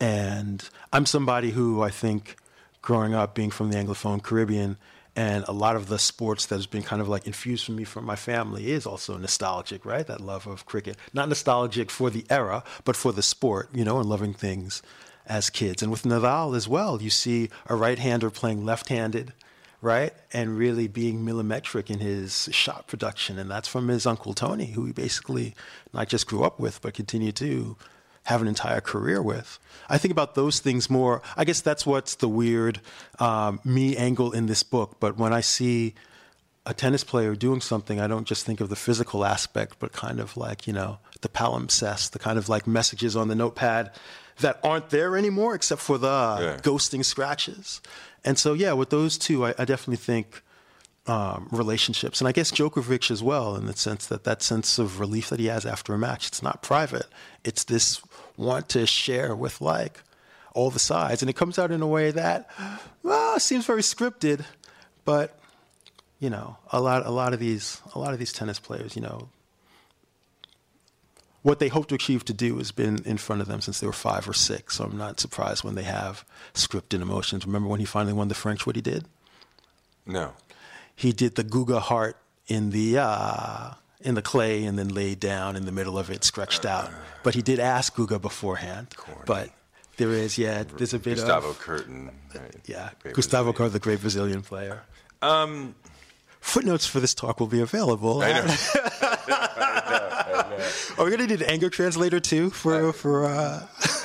[0.00, 2.36] and I'm somebody who I think,
[2.82, 4.76] growing up, being from the Anglophone Caribbean,
[5.20, 7.84] and a lot of the sports that has been kind of like infused for me
[7.84, 10.06] from my family is also nostalgic, right?
[10.06, 10.96] That love of cricket.
[11.12, 14.80] Not nostalgic for the era, but for the sport, you know, and loving things
[15.26, 15.82] as kids.
[15.82, 19.34] And with Nadal as well, you see a right hander playing left handed,
[19.82, 20.14] right?
[20.32, 23.38] And really being millimetric in his shot production.
[23.38, 25.54] And that's from his uncle Tony, who he basically
[25.92, 27.76] not just grew up with, but continued to
[28.30, 29.58] have an entire career with.
[29.88, 31.20] I think about those things more.
[31.36, 32.80] I guess that's what's the weird
[33.18, 34.96] um, me angle in this book.
[35.00, 35.94] But when I see
[36.64, 40.20] a tennis player doing something, I don't just think of the physical aspect, but kind
[40.20, 43.90] of like, you know, the palimpsest, the kind of like messages on the notepad
[44.40, 46.08] that aren't there anymore except for the
[46.40, 46.56] Yeah.
[46.62, 47.80] ghosting scratches.
[48.24, 50.42] And so, yeah, with those two, I, I definitely think
[51.06, 55.00] um, relationships, and I guess Djokovic as well, in the sense that that sense of
[55.00, 57.06] relief that he has after a match, it's not private.
[57.42, 58.00] It's this
[58.40, 60.02] want to share with like
[60.54, 62.50] all the sides, and it comes out in a way that
[63.02, 64.44] well, seems very scripted,
[65.04, 65.38] but
[66.18, 69.02] you know, a lot, a lot of these, a lot of these tennis players, you
[69.02, 69.28] know,
[71.42, 73.86] what they hope to achieve to do has been in front of them since they
[73.86, 74.76] were five or six.
[74.76, 77.46] So I'm not surprised when they have scripted emotions.
[77.46, 78.66] Remember when he finally won the French?
[78.66, 79.06] What he did?
[80.04, 80.32] No.
[80.94, 83.70] He did the Guga heart in the uh,
[84.02, 86.90] in the clay and then laid down in the middle of it, stretched out.
[87.22, 88.88] But he did ask Guga beforehand.
[89.26, 89.50] But
[89.96, 91.18] there is, yeah, there's a bit of.
[91.18, 92.10] Gustavo of Kuerten.
[92.34, 92.54] right.
[92.66, 93.56] yeah, Great Gustavo Brazilian.
[93.56, 94.82] Carr, the great Brazilian player.
[95.22, 95.74] Um,
[96.40, 98.22] Footnotes for this talk will be available.
[98.22, 98.56] I know.
[100.98, 103.26] Are we gonna need an anger translator too for for?
[103.26, 103.66] Uh...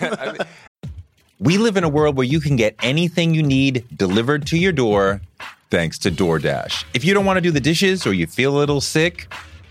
[0.00, 0.90] I mean,
[1.38, 4.72] We live in a world where you can get anything you need delivered to your
[4.72, 5.22] door
[5.70, 6.84] thanks to DoorDash.
[6.94, 9.32] If you don't want to do the dishes or you feel a little sick,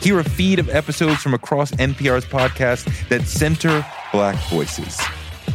[0.00, 4.98] Hear a feed of episodes from across NPR's podcast that center Black voices.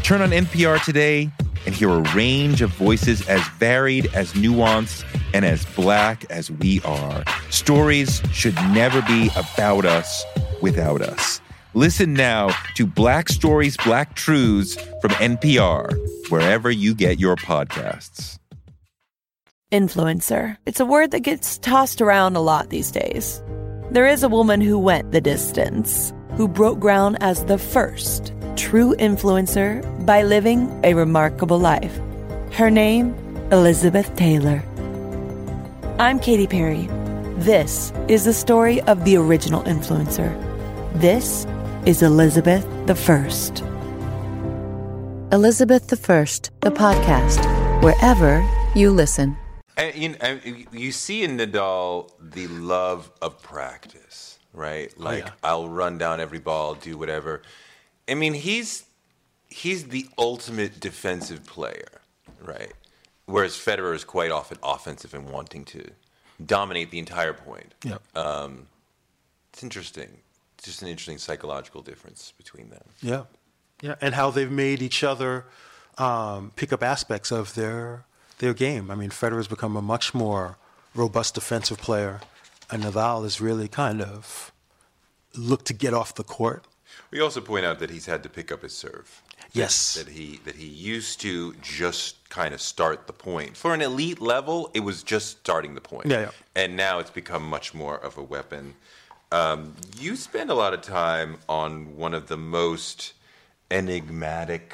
[0.03, 1.31] Turn on NPR today
[1.65, 6.81] and hear a range of voices as varied, as nuanced, and as black as we
[6.81, 7.23] are.
[7.49, 10.23] Stories should never be about us
[10.61, 11.41] without us.
[11.73, 18.39] Listen now to Black Stories, Black Truths from NPR, wherever you get your podcasts.
[19.71, 20.55] Influencer.
[20.65, 23.41] It's a word that gets tossed around a lot these days.
[23.91, 28.95] There is a woman who went the distance, who broke ground as the first true
[28.95, 31.95] influencer by living a remarkable life.
[32.51, 33.13] Her name,
[33.51, 34.63] Elizabeth Taylor.
[35.99, 36.87] I'm Katy Perry.
[37.37, 40.33] This is the story of the original influencer.
[40.99, 41.45] This
[41.85, 43.59] is Elizabeth the First.
[45.31, 47.45] Elizabeth the First, the podcast,
[47.83, 48.43] wherever
[48.73, 49.37] you listen.
[49.77, 50.39] And, you, know,
[50.71, 54.97] you see in Nadal the love of practice, right?
[54.99, 55.31] Like yeah.
[55.43, 57.41] I'll run down every ball, do whatever.
[58.07, 58.85] I mean, he's
[59.49, 62.01] he's the ultimate defensive player,
[62.41, 62.71] right?
[63.25, 65.89] Whereas Federer is quite often offensive and wanting to
[66.45, 67.73] dominate the entire point.
[67.83, 68.01] Yep.
[69.55, 70.09] It's interesting.
[70.57, 72.83] It's just an interesting psychological difference between them.
[73.01, 73.23] Yeah,
[73.81, 75.45] yeah, and how they've made each other
[75.97, 78.03] um, pick up aspects of their
[78.39, 78.91] their game.
[78.91, 80.57] I mean, Federer's become a much more
[80.93, 82.21] robust defensive player,
[82.71, 84.51] and Nadal has really kind of
[85.35, 86.65] looked to get off the court.
[87.11, 89.21] We also point out that he's had to pick up his serve.
[89.53, 89.95] Yes.
[89.95, 93.55] That he that he used to just kind of start the point.
[93.55, 96.07] For an elite level, it was just starting the point.
[96.07, 96.31] Yeah, yeah.
[96.55, 98.75] And now it's become much more of a weapon.
[99.31, 103.13] Um, you spend a lot of time on one of the most
[103.71, 104.73] enigmatic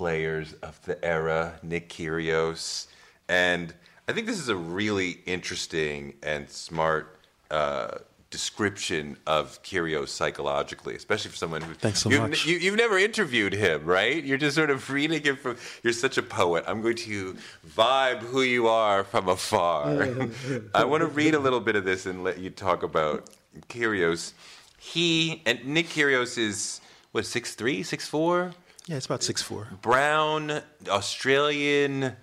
[0.00, 2.86] players of the era, Nick Kyrgios,
[3.28, 3.74] and
[4.08, 7.18] I think this is a really interesting and smart
[7.50, 7.98] uh,
[8.30, 11.74] description of Kyrgios psychologically, especially for someone who.
[11.74, 12.46] Thanks so you've, much.
[12.46, 14.24] You, you've never interviewed him, right?
[14.24, 15.58] You're just sort of reading him from.
[15.82, 16.64] You're such a poet.
[16.66, 17.36] I'm going to
[17.68, 20.08] vibe who you are from afar.
[20.74, 23.28] I want to read a little bit of this and let you talk about
[23.68, 24.32] Kyrgios.
[24.78, 26.80] He and Nick Kyrgios is
[27.12, 28.52] what six three, six four,
[28.90, 29.68] Yeah, it's about six four.
[29.82, 32.16] brown, Australian,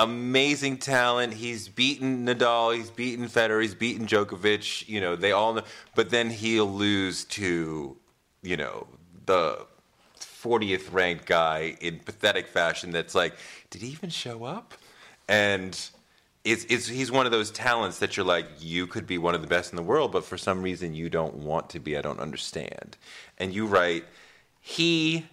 [0.00, 1.32] amazing talent.
[1.32, 4.88] He's beaten Nadal, he's beaten Federer, he's beaten Djokovic.
[4.88, 5.62] You know, they all know.
[5.94, 7.96] But then he'll lose to,
[8.42, 8.88] you know,
[9.26, 9.64] the
[10.18, 12.90] 40th ranked guy in pathetic fashion.
[12.90, 13.34] That's like,
[13.70, 14.74] did he even show up?
[15.28, 15.70] And
[16.42, 19.40] it's, it's, he's one of those talents that you're like, you could be one of
[19.40, 21.96] the best in the world, but for some reason you don't want to be.
[21.96, 22.96] I don't understand.
[23.38, 24.04] And you write,
[24.60, 25.26] he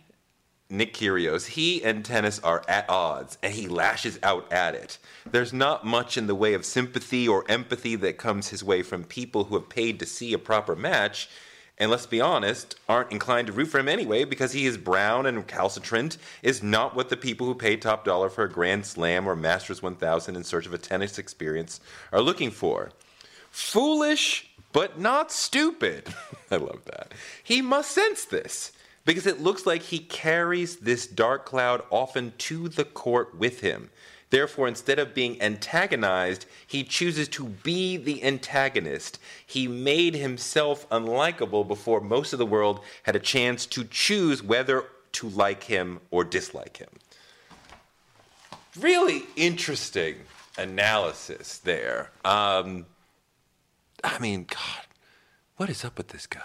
[0.74, 4.98] Nick Kyrgios, he and tennis are at odds, and he lashes out at it.
[5.24, 9.04] There's not much in the way of sympathy or empathy that comes his way from
[9.04, 11.30] people who have paid to see a proper match,
[11.78, 15.28] and let's be honest, aren't inclined to root for him anyway because he is brown
[15.28, 19.28] and recalcitrant, is not what the people who pay top dollar for a Grand Slam
[19.28, 21.82] or Masters 1000 in search of a tennis experience
[22.12, 22.92] are looking for.
[23.52, 26.12] Foolish, but not stupid.
[26.52, 27.14] I love that.
[27.44, 28.72] He must sense this
[29.06, 33.90] because it looks like he carries this dark cloud often to the court with him.
[34.30, 39.20] Therefore, instead of being antagonized, he chooses to be the antagonist.
[39.46, 44.86] He made himself unlikable before most of the world had a chance to choose whether
[45.12, 46.90] to like him or dislike him.
[48.76, 50.16] Really interesting
[50.58, 52.10] analysis there.
[52.26, 52.88] Um,
[54.04, 54.88] I mean, God,
[55.58, 56.42] what is up with this guy?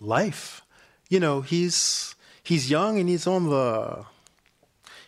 [0.00, 0.62] life.
[1.08, 4.04] You know, he's he's young and he's on the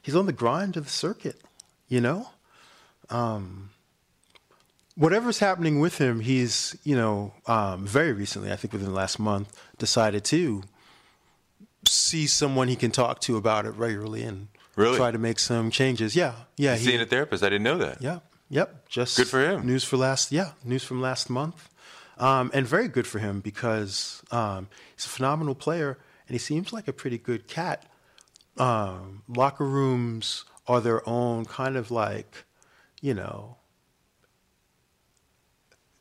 [0.02, 1.40] he's on the grind of the circuit.
[1.88, 2.28] You know,
[3.10, 3.70] um,
[4.94, 9.18] whatever's happening with him, he's you know um, very recently, I think within the last
[9.18, 10.62] month, decided to
[11.86, 14.96] see someone he can talk to about it regularly and Really?
[14.96, 16.14] try to make some changes.
[16.14, 16.76] Yeah, yeah.
[16.76, 17.42] He's seeing a therapist.
[17.42, 18.00] I didn't know that.
[18.00, 18.20] Yeah.
[18.50, 18.88] Yep.
[18.88, 19.66] Just Good for him.
[19.66, 20.32] News for last.
[20.32, 20.52] Yeah.
[20.64, 21.68] News from last month,
[22.18, 26.72] um, and very good for him because um, he's a phenomenal player and he seems
[26.72, 27.84] like a pretty good cat.
[28.58, 32.44] Um, locker rooms are their own kind of like,
[33.00, 33.56] you know,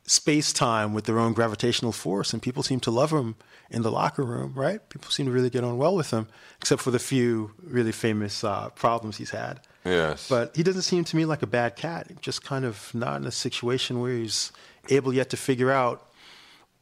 [0.04, 3.36] space time with their own gravitational force, and people seem to love him
[3.70, 4.86] in the locker room, right?
[4.88, 6.26] People seem to really get on well with him,
[6.58, 9.60] except for the few really famous uh, problems he's had.
[9.88, 10.28] Yes.
[10.28, 12.20] But he doesn't seem to me like a bad cat.
[12.20, 14.52] Just kind of not in a situation where he's
[14.90, 16.08] able yet to figure out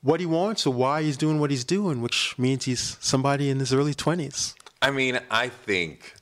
[0.03, 3.59] what he wants or why he's doing what he's doing, which means he's somebody in
[3.59, 4.55] his early 20s.
[4.81, 6.15] I mean, I think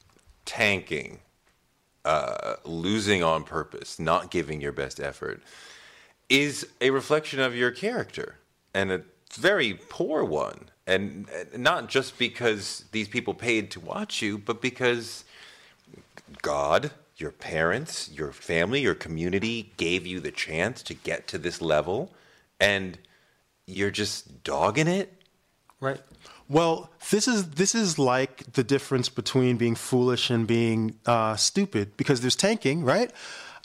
[0.45, 1.21] tanking,
[2.05, 5.43] uh, losing on purpose, not giving your best effort,
[6.29, 8.37] is a reflection of your character,
[8.73, 9.03] and a
[9.35, 10.71] very poor one.
[10.87, 15.25] And not just because these people paid to watch you, but because
[16.43, 21.61] God, your parents, your family, your community gave you the chance to get to this
[21.61, 22.13] level,
[22.61, 22.99] and
[23.67, 25.13] you're just dogging it.
[25.81, 26.01] Right.
[26.49, 31.97] Well, this is this is like the difference between being foolish and being uh, stupid
[31.97, 33.11] because there's tanking, right?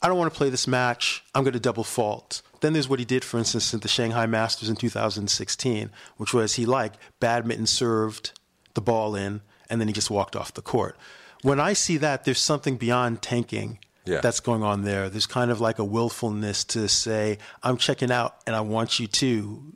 [0.02, 1.24] I don't want to play this match.
[1.36, 2.42] I'm going to double fault.
[2.62, 6.56] Then there's what he did, for instance, at the Shanghai Masters in 2016, which was
[6.56, 8.32] he like badminton served
[8.76, 10.98] the ball in and then he just walked off the court.
[11.42, 14.22] When I see that, there's something beyond tanking Yeah.
[14.22, 15.10] that's going on there.
[15.10, 19.08] There's kind of like a willfulness to say, I'm checking out and I want you
[19.08, 19.74] to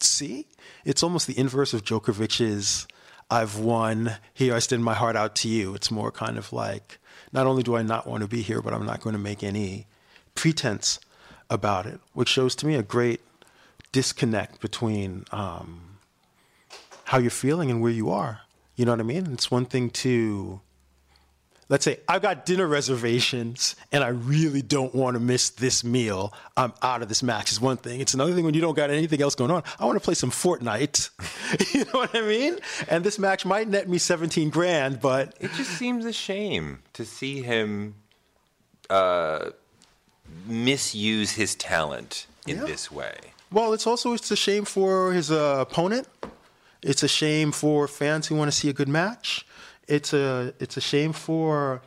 [0.00, 0.46] see?
[0.84, 2.86] It's almost the inverse of Djokovic's
[3.30, 5.74] I've won, here I extend my heart out to you.
[5.74, 6.98] It's more kind of like,
[7.32, 9.42] not only do I not want to be here, but I'm not going to make
[9.42, 9.86] any
[10.34, 11.00] pretense
[11.48, 13.20] about it, which shows to me a great
[13.90, 15.98] disconnect between um,
[17.04, 18.40] how you're feeling and where you are.
[18.76, 19.32] You know what I mean?
[19.32, 20.60] It's one thing to
[21.72, 26.34] let's say I've got dinner reservations and I really don't want to miss this meal.
[26.54, 28.02] I'm out of this match is one thing.
[28.02, 29.62] It's another thing when you don't got anything else going on.
[29.80, 31.08] I want to play some Fortnite.
[31.74, 32.58] you know what I mean?
[32.88, 37.06] And this match might net me 17 grand, but It just seems a shame to
[37.06, 37.94] see him
[38.90, 39.50] uh,
[40.46, 42.64] misuse his talent in Yeah.
[42.64, 43.14] this way.
[43.50, 46.06] Well, it's also it's a shame for his uh, opponent.
[46.82, 49.46] It's a shame for fans who want to see a good match.
[49.92, 51.82] It's a it's a shame for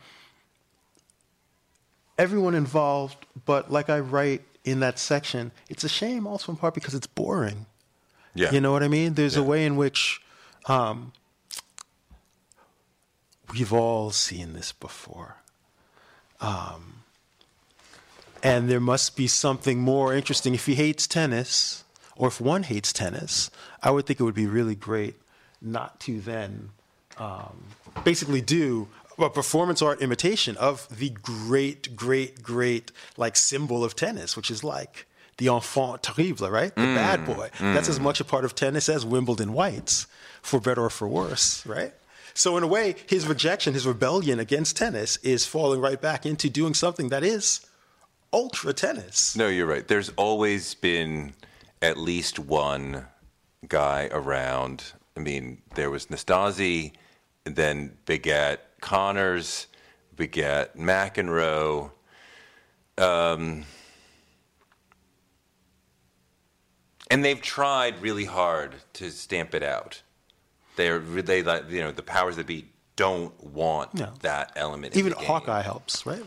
[2.16, 3.26] everyone involved.
[3.44, 7.08] But like I write in that section, it's a shame also in part because it's
[7.08, 7.66] boring.
[8.32, 8.52] Yeah.
[8.52, 9.14] You know what I mean?
[9.14, 10.20] There's a way in which
[10.66, 11.12] um,
[13.52, 15.38] we've all seen this before.
[16.40, 17.02] Um,
[18.40, 20.54] and there must be something more interesting.
[20.54, 21.82] If he hates tennis,
[22.14, 23.50] or if one hates tennis,
[23.82, 25.16] I would think it would be really great
[25.60, 26.70] not to then
[27.18, 27.64] um,
[28.04, 28.88] basically do
[29.18, 34.62] a performance art imitation of the great, great, great like symbol of tennis, which is
[34.62, 35.06] like
[35.38, 36.74] the enfant terrible, right?
[36.74, 37.50] The bad boy.
[37.58, 40.06] That's as much a part of tennis as Wimbledon whites,
[40.42, 41.92] for better or for worse, right?
[42.34, 46.50] So in a way, his rejection, his rebellion against tennis is falling right back into
[46.50, 47.66] doing something that is
[48.32, 49.34] ultra tennis.
[49.34, 49.86] No, you're right.
[49.88, 51.32] There's always been
[51.80, 53.06] at least one
[53.68, 54.92] guy around.
[55.16, 56.92] I mean, there was Nastase,
[57.54, 59.66] then begat Connors,
[60.16, 61.92] begat McEnroe.
[62.98, 63.64] Um,
[67.10, 70.02] and they've tried really hard to stamp it out.
[70.76, 72.66] They're they like you know the powers that be
[72.96, 74.12] don't want No.
[74.22, 74.94] that element.
[74.94, 75.12] in Even.
[75.12, 76.24] Hawkeye helps, right?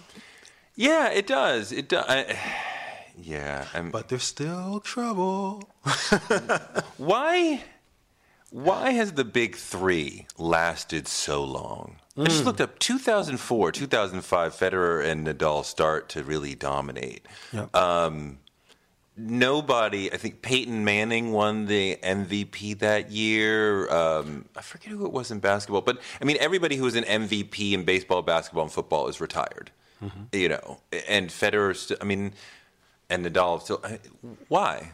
[0.75, 1.71] Yeah, it does.
[1.71, 2.25] It does.
[3.21, 5.69] Yeah, I'm, But there's still trouble.
[6.97, 7.61] Why?
[8.51, 11.97] Why has the big three lasted so long?
[12.17, 12.45] I just mm.
[12.45, 14.53] looked up 2004, 2005.
[14.53, 17.25] Federer and Nadal start to really dominate.
[17.53, 17.75] Yep.
[17.75, 18.39] Um,
[19.15, 23.89] nobody, I think Peyton Manning won the MVP that year.
[23.91, 27.03] Um, I forget who it was in basketball, but I mean, everybody who was an
[27.03, 29.71] MVP in baseball, basketball, and football is retired.
[30.03, 30.23] Mm-hmm.
[30.33, 32.33] You know, and Federer, I mean,
[33.09, 33.81] and Nadal still.
[33.83, 33.99] I-
[34.47, 34.93] Why?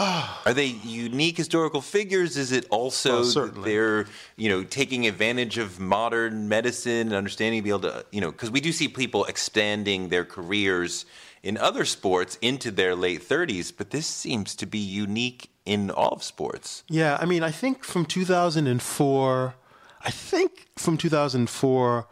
[0.46, 2.38] Are they unique historical figures?
[2.38, 7.60] Is it also Well, that they're you know taking advantage of modern medicine and understanding,
[7.60, 11.04] to be able to you know because we do see people expanding their careers
[11.42, 16.12] in other sports into their late 30s, but this seems to be unique in all
[16.12, 16.82] of sports.
[16.88, 19.54] Yeah, I mean, I think from 2004,
[20.02, 22.06] I think from 2004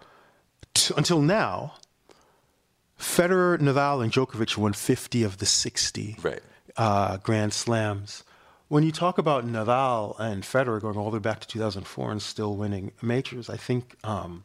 [0.74, 1.74] to, until now,
[2.99, 6.41] Federer, Nadal, and Djokovic won 50 of the 60 Right.
[6.79, 8.24] Uh, Grand Slams.
[8.68, 12.22] When you talk about Nadal and Federer going all the way back to 2004 and
[12.22, 14.45] still winning majors, I think um,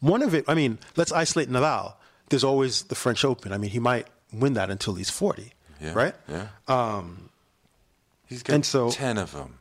[0.00, 1.94] one of it, I mean, let's isolate Nadal.
[2.28, 3.52] There's always the French Open.
[3.52, 5.92] I mean, he might win that until he's 40, Yeah.
[5.94, 6.14] right?
[6.28, 6.48] Yeah.
[6.68, 7.30] Um,
[8.26, 9.58] He's got and so- 10 of them.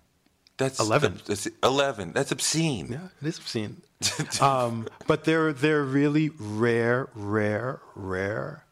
[0.58, 1.20] That's 11.
[1.26, 2.14] That's 11.
[2.14, 2.88] That's obscene.
[2.90, 3.82] Yeah, it is obscene.
[4.42, 8.64] um, but they're they're really rare, rare, rare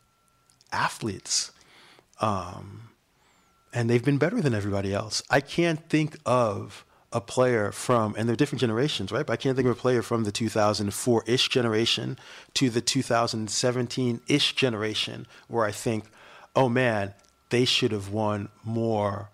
[0.72, 1.52] athletes,
[2.24, 2.90] um,
[3.74, 5.22] and they've been better than everybody else.
[5.30, 9.26] I can't think of a player from, and they're different generations, right?
[9.26, 12.18] But I can't think of a player from the 2004-ish generation
[12.54, 16.06] to the 2017-ish generation where I think,
[16.56, 17.14] oh man,
[17.50, 19.30] they should have won more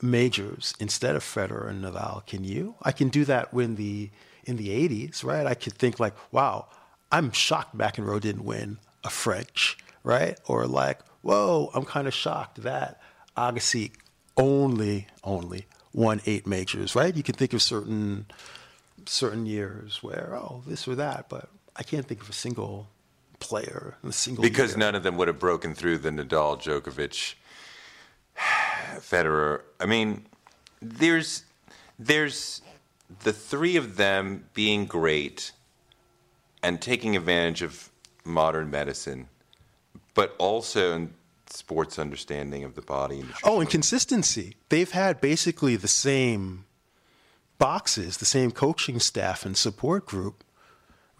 [0.00, 2.24] majors instead of Federer and Nadal.
[2.26, 2.76] Can you?
[2.82, 4.10] I can do that when the
[4.44, 5.46] in the 80s, right?
[5.46, 6.68] I could think like, wow,
[7.10, 10.38] I'm shocked McEnroe didn't win a French, right?
[10.46, 13.00] Or like, whoa, I'm kind of shocked that
[13.36, 13.92] Agassi
[14.36, 17.14] only only won eight majors, right?
[17.14, 18.26] You can think of certain
[19.06, 22.88] certain years where oh this or that, but I can't think of a single
[23.40, 24.78] player a single Because year.
[24.78, 27.34] none of them would have broken through the Nadal, Djokovic,
[28.96, 29.62] Federer.
[29.80, 30.26] I mean,
[30.80, 31.44] there's
[31.98, 32.62] there's
[33.24, 35.52] the three of them being great
[36.62, 37.90] and taking advantage of
[38.24, 39.28] modern medicine,
[40.18, 41.14] but also in
[41.46, 43.20] sports understanding of the body.
[43.20, 44.56] And Oh, and consistency.
[44.68, 46.64] They've had basically the same
[47.58, 50.42] boxes, the same coaching staff and support group,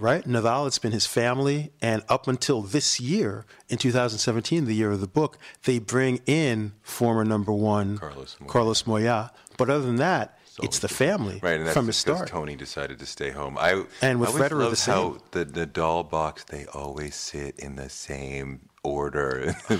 [0.00, 0.24] right?
[0.24, 1.70] Nadal, it's been his family.
[1.80, 6.72] And up until this year, in 2017, the year of the book, they bring in
[6.82, 8.50] former number one Carlos Moya.
[8.50, 9.32] Carlos Moya.
[9.56, 12.30] But other than that, it's the family Right, and that's from his because start.
[12.30, 13.56] Toni decided to stay home.
[13.60, 14.94] I And with I Federer, the love same.
[14.94, 19.54] how the Nadal box they always sit in the same order.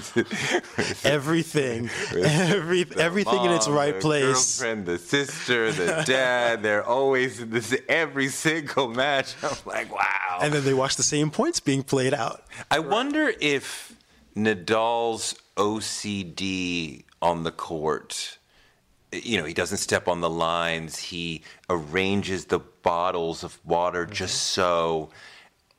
[1.05, 4.59] Everything, every, everything in its right the place.
[4.59, 9.35] Girlfriend, the sister, the dad, they're always in this every single match.
[9.43, 10.39] I'm like, wow.
[10.41, 12.45] And then they watch the same points being played out.
[12.71, 13.97] I wonder if
[14.37, 18.39] Nadal's OCD on the court,
[19.13, 24.35] you know, he doesn't step on the lines, he arranges the bottles of water just
[24.35, 24.61] mm-hmm.
[24.61, 25.11] so.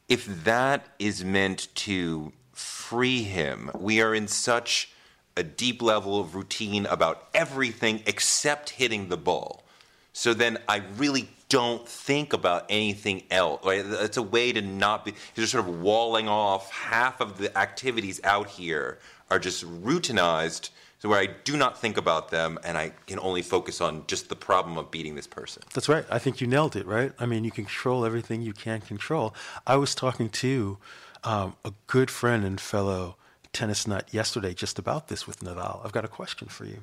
[0.08, 4.90] If that is meant to free him, we are in such
[5.38, 9.64] a deep level of routine about everything except hitting the ball.
[10.12, 13.62] So then I really don't think about anything else.
[13.66, 18.20] It's a way to not be, you're sort of walling off half of the activities
[18.24, 19.00] out here
[19.32, 23.42] are just routinized so where I do not think about them and I can only
[23.42, 25.64] focus on just the problem of beating this person.
[25.74, 26.06] That's right.
[26.10, 27.14] I think you nailed it, right?
[27.18, 29.34] I mean, you control everything you can control.
[29.66, 30.78] I was talking to
[31.24, 33.16] um, a good friend and fellow
[33.52, 35.84] tennis nut yesterday just about this with Nadal.
[35.84, 36.80] I've got a question for you.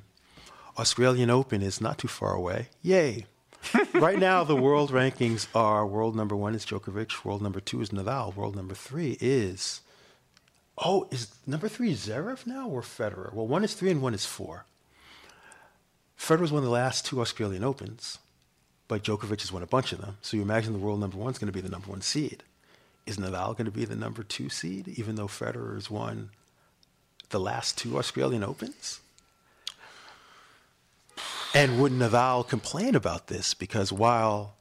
[0.79, 2.69] Australian Open is not too far away.
[2.83, 3.27] Yay.
[3.95, 7.91] right now, the world rankings are world number one is Djokovic, world number two is
[7.91, 9.81] Nadal, world number three is
[10.79, 13.33] Oh, is number three Zverev now or Federer?
[13.33, 14.67] Well, one is three and one is four.
[16.19, 18.19] Federer's won the last two Australian Opens,
[18.89, 20.19] but Djokovic has won a bunch of them.
[20.21, 22.43] So you imagine the world number one is going to be the number one seed.
[23.07, 26.31] Is Nadal going to be the number two seed, even though Federer has won
[27.31, 29.01] the last two Australian Opens?
[31.55, 33.55] And would Nadal complain about this?
[33.55, 34.57] Because while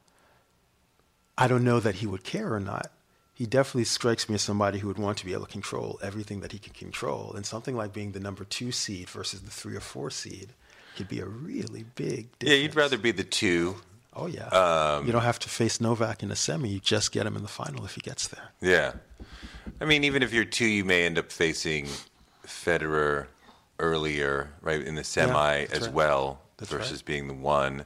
[1.38, 2.91] I don't know that he would care or not,
[3.34, 6.39] he definitely strikes me as somebody who would want to be able to control everything
[6.39, 7.34] that he can control.
[7.34, 10.54] And something like being the number two seed versus the three or four seed
[10.96, 12.56] could be a really big difference.
[12.56, 13.76] Yeah, you'd rather be the two.
[14.16, 14.47] Oh, yeah.
[14.47, 16.70] Um, you don't have to face Novak in a semi.
[16.70, 18.51] You just get him in the final if he gets there.
[18.61, 18.93] Yeah.
[19.82, 21.88] I mean, even if you're two, you may end up facing
[22.45, 23.28] Federer
[23.80, 25.93] earlier, right, in the semi yeah, as right.
[25.93, 27.05] well that's versus right.
[27.05, 27.86] being the one.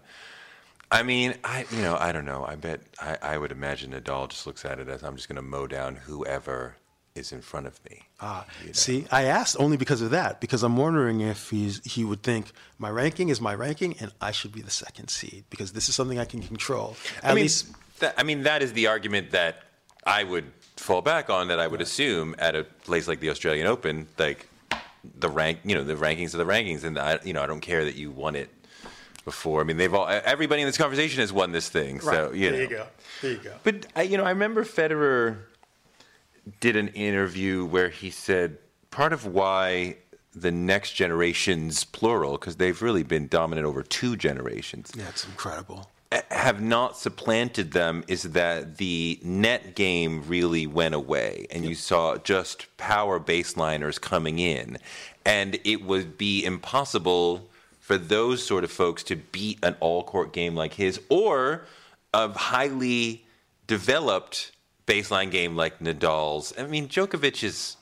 [0.91, 2.45] I mean, I you know I don't know.
[2.45, 5.35] I bet I, I would imagine Nadal just looks at it as I'm just going
[5.35, 6.75] to mow down whoever
[7.15, 8.03] is in front of me.
[8.19, 8.73] Ah, you know?
[8.73, 12.51] see, I asked only because of that because I'm wondering if he's he would think
[12.77, 15.95] my ranking is my ranking and I should be the second seed because this is
[15.95, 16.95] something I can control.
[17.23, 17.67] At I mean, least,
[17.99, 19.63] that, I mean that is the argument that
[20.05, 20.45] I would
[20.77, 21.47] fall back on.
[21.49, 21.87] That I would right.
[21.87, 24.47] assume at a place like the Australian Open, like
[25.19, 27.61] the rank, you know, the rankings are the rankings, and I, you know, I don't
[27.61, 28.49] care that you won it
[29.25, 29.61] before.
[29.61, 31.97] I mean, they've all everybody in this conversation has won this thing.
[31.97, 32.03] Right.
[32.03, 32.57] So you there know.
[32.59, 32.87] you go.
[33.21, 33.53] There you go.
[33.63, 35.37] But I, you know, I remember Federer
[36.59, 38.57] did an interview where he said
[38.91, 39.97] part of why
[40.33, 44.91] the next generations plural because they've really been dominant over two generations.
[44.95, 45.89] Yeah, it's incredible.
[46.31, 51.69] Have not supplanted them is that the net game really went away, and yep.
[51.69, 54.79] you saw just power baseliners coming in,
[55.23, 57.47] and it would be impossible
[57.79, 61.65] for those sort of folks to beat an all court game like his or
[62.13, 63.25] a highly
[63.67, 64.51] developed
[64.89, 66.53] baseline game like Nadal's.
[66.57, 67.77] I mean, Djokovic is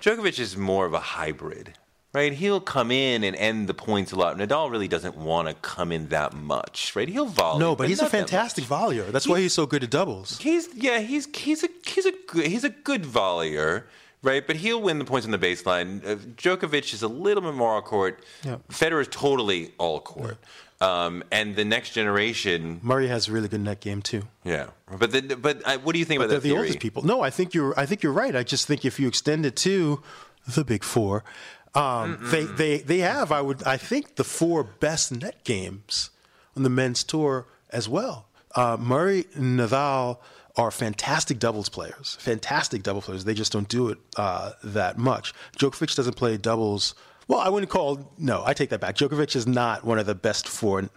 [0.00, 1.74] Djokovic is more of a hybrid,
[2.12, 2.32] right?
[2.32, 4.36] He'll come in and end the points a lot.
[4.36, 7.08] Nadal really doesn't want to come in that much, right?
[7.08, 7.60] He'll volley.
[7.60, 9.10] No, but, but he's a fantastic volleyer.
[9.10, 10.38] That's he, why he's so good at doubles.
[10.38, 13.84] He's yeah, he's he's a he's a good he's a good volleyer
[14.24, 14.46] right?
[14.46, 16.04] But he'll win the points on the baseline.
[16.04, 18.24] Uh, Djokovic is a little bit more all court.
[18.42, 18.68] Yep.
[18.68, 20.38] Federer is totally all court.
[20.84, 24.24] Um, and the next generation, Murray has a really good net game too.
[24.44, 24.66] Yeah,
[24.98, 26.42] but the, but I, what do you think but about that?
[26.42, 26.60] The theory?
[26.60, 27.04] oldest people.
[27.04, 27.78] No, I think you're.
[27.78, 28.36] I think you're right.
[28.36, 30.02] I just think if you extend it to
[30.46, 31.24] the big four,
[31.74, 33.32] um, they they they have.
[33.32, 33.62] I would.
[33.64, 36.10] I think the four best net games
[36.56, 38.26] on the men's tour as well.
[38.54, 40.18] Uh, Murray, Nadal,
[40.56, 43.24] are fantastic doubles players, fantastic double players.
[43.24, 45.34] They just don't do it uh, that much.
[45.58, 46.94] Djokovic doesn't play doubles.
[47.28, 48.12] Well, I wouldn't call.
[48.18, 48.96] No, I take that back.
[48.96, 50.88] Djokovic is not one of the best four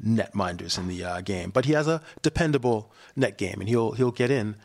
[0.00, 3.92] net minders in the uh, game, but he has a dependable net game, and he'll
[3.92, 4.56] he'll get in.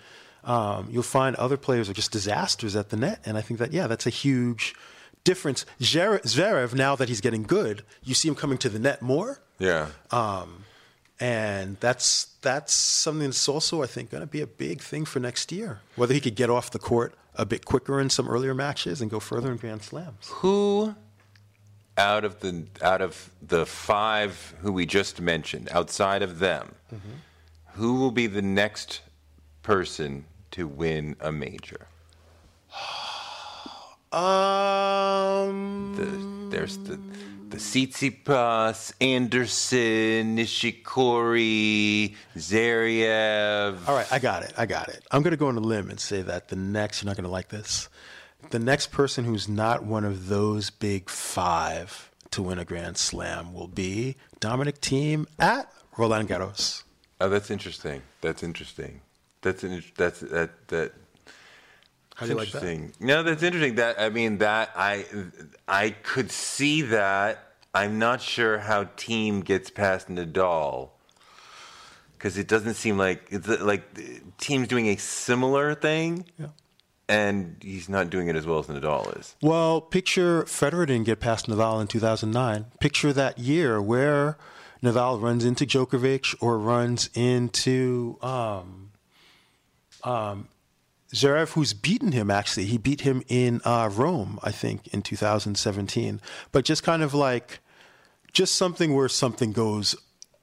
[0.43, 3.73] Um, you'll find other players are just disasters at the net, and I think that
[3.73, 4.73] yeah, that's a huge
[5.23, 5.65] difference.
[5.79, 9.39] Zverev, now that he's getting good, you see him coming to the net more.
[9.59, 9.89] Yeah.
[10.09, 10.63] Um,
[11.19, 15.19] and that's that's something that's also I think going to be a big thing for
[15.19, 15.81] next year.
[15.95, 19.09] Whether he could get off the court a bit quicker in some earlier matches and
[19.09, 20.29] go further in Grand Slams.
[20.29, 20.95] Who
[21.97, 27.09] out of the out of the five who we just mentioned, outside of them, mm-hmm.
[27.73, 29.01] who will be the next
[29.63, 31.87] person to win a major?
[34.11, 36.99] um, the, there's the
[37.51, 43.87] the Tsitsipas, Anderson, Nishikori, Zverev.
[43.87, 44.53] All right, I got it.
[44.57, 45.03] I got it.
[45.11, 47.25] I'm going to go on a limb and say that the next, you're not going
[47.25, 47.89] to like this,
[48.49, 53.53] the next person who's not one of those big five to win a Grand Slam
[53.53, 56.83] will be Dominic Thiem at Roland Garros.
[57.19, 58.01] Oh, that's interesting.
[58.21, 59.01] That's interesting.
[59.41, 60.93] That's an, that's that that
[62.21, 62.91] how do you like that?
[62.99, 63.75] No, that's interesting.
[63.75, 65.05] That I mean, that I
[65.67, 67.47] I could see that.
[67.73, 70.89] I'm not sure how Thiem gets past Nadal
[72.17, 73.93] because it doesn't seem like it's like
[74.39, 76.25] Thiem's doing a similar thing.
[76.37, 76.47] Yeah.
[77.09, 79.35] and he's not doing it as well as Nadal is.
[79.41, 82.65] Well, picture Federer didn't get past Nadal in 2009.
[82.79, 84.37] Picture that year where
[84.83, 88.91] Nadal runs into Djokovic or runs into um,
[90.03, 90.47] um,
[91.13, 92.65] Zverev, who's beaten him actually.
[92.65, 96.21] He beat him in uh, Rome, I think, in 2017.
[96.51, 97.59] But just kind of like,
[98.31, 99.95] just something where something goes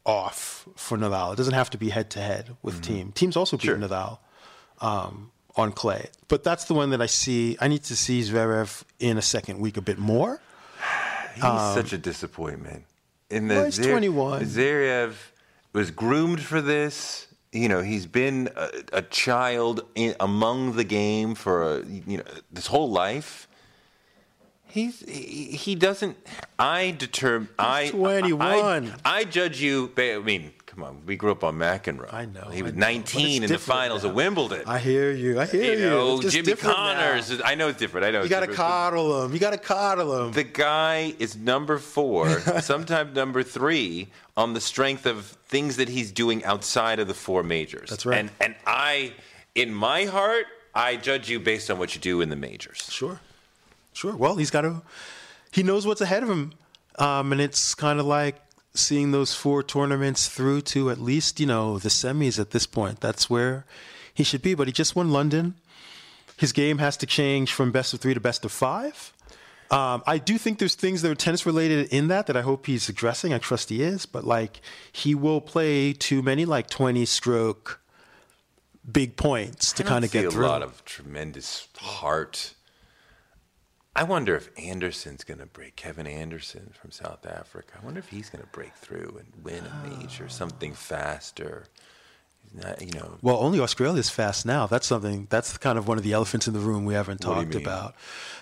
[0.04, 1.32] off for Nadal.
[1.32, 3.10] It doesn't have to be head to head with mm-hmm.
[3.10, 3.14] Thiem.
[3.14, 3.78] Thiem's also beat sure.
[3.78, 4.18] Nadal
[4.80, 6.08] um, on clay.
[6.28, 7.56] But that's the one that I see.
[7.60, 10.40] I need to see Zverev in a second week a bit more.
[11.34, 12.84] He's um, such a disappointment.
[13.30, 14.42] In the well, he's 21.
[14.44, 15.14] Zverev
[15.72, 21.34] was groomed for this you know he's been a, a child in, among the game
[21.34, 23.47] for a, you know this whole life.
[24.68, 26.16] He's he, he doesn't.
[26.58, 27.48] I determine.
[27.58, 28.94] I twenty one.
[29.04, 29.90] I, I, judge you.
[29.96, 31.02] I mean, come on.
[31.06, 32.12] We grew up on McEnroe.
[32.12, 32.50] I know.
[32.50, 34.10] He was know, nineteen in the finals now.
[34.10, 34.62] of Wimbledon.
[34.66, 35.40] I hear you.
[35.40, 35.88] I hear you.
[35.88, 36.30] Know, you.
[36.30, 37.30] Jimmy Connors.
[37.30, 37.44] Now.
[37.46, 38.06] I know it's different.
[38.06, 38.22] I know.
[38.22, 39.32] You got to coddle him.
[39.32, 40.32] You got to coddle him.
[40.32, 46.12] The guy is number four, sometimes number three on the strength of things that he's
[46.12, 47.88] doing outside of the four majors.
[47.88, 48.18] That's right.
[48.18, 49.14] And and I,
[49.54, 50.44] in my heart,
[50.74, 52.88] I judge you based on what you do in the majors.
[52.90, 53.20] Sure,
[53.98, 54.16] sure.
[54.16, 54.82] Well, he's got to.
[55.50, 56.52] He knows what's ahead of him,
[56.98, 58.36] um, and it's kind of like
[58.74, 63.00] seeing those four tournaments through to at least you know the semis at this point.
[63.00, 63.64] That's where
[64.14, 64.54] he should be.
[64.54, 65.54] But he just won London.
[66.36, 69.12] His game has to change from best of three to best of five.
[69.70, 72.66] Um, I do think there's things that are tennis related in that that I hope
[72.66, 73.34] he's addressing.
[73.34, 74.60] I trust he is, but like
[74.92, 77.80] he will play too many like 20 stroke
[78.90, 80.46] big points to kind of get through.
[80.46, 82.54] a lot of tremendous heart.
[83.96, 85.74] I wonder if Anderson's going to break.
[85.76, 87.74] Kevin Anderson from South Africa.
[87.80, 91.64] I wonder if he's going to break through and win a major, something faster.
[92.54, 93.18] Not, you know.
[93.20, 94.66] Well, only Australia's fast now.
[94.66, 95.26] That's something.
[95.30, 97.94] That's kind of one of the elephants in the room we haven't talked about.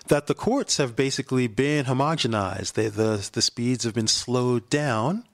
[0.08, 2.74] That the courts have basically been homogenized.
[2.74, 5.24] They, the the speeds have been slowed down.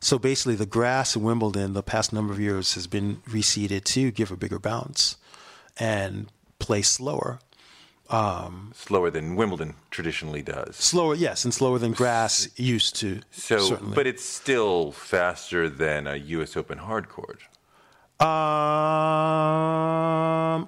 [0.00, 4.10] So basically, the grass in Wimbledon the past number of years has been reseeded to
[4.10, 5.16] give a bigger bounce
[5.78, 6.26] and
[6.58, 7.38] play slower.
[8.08, 10.76] Um, slower than Wimbledon traditionally does.
[10.76, 13.20] Slower, yes, and slower than grass used to.
[13.32, 13.94] So, certainly.
[13.94, 16.56] but it's still faster than a U.S.
[16.56, 17.40] Open hard court.
[18.18, 18.28] Um,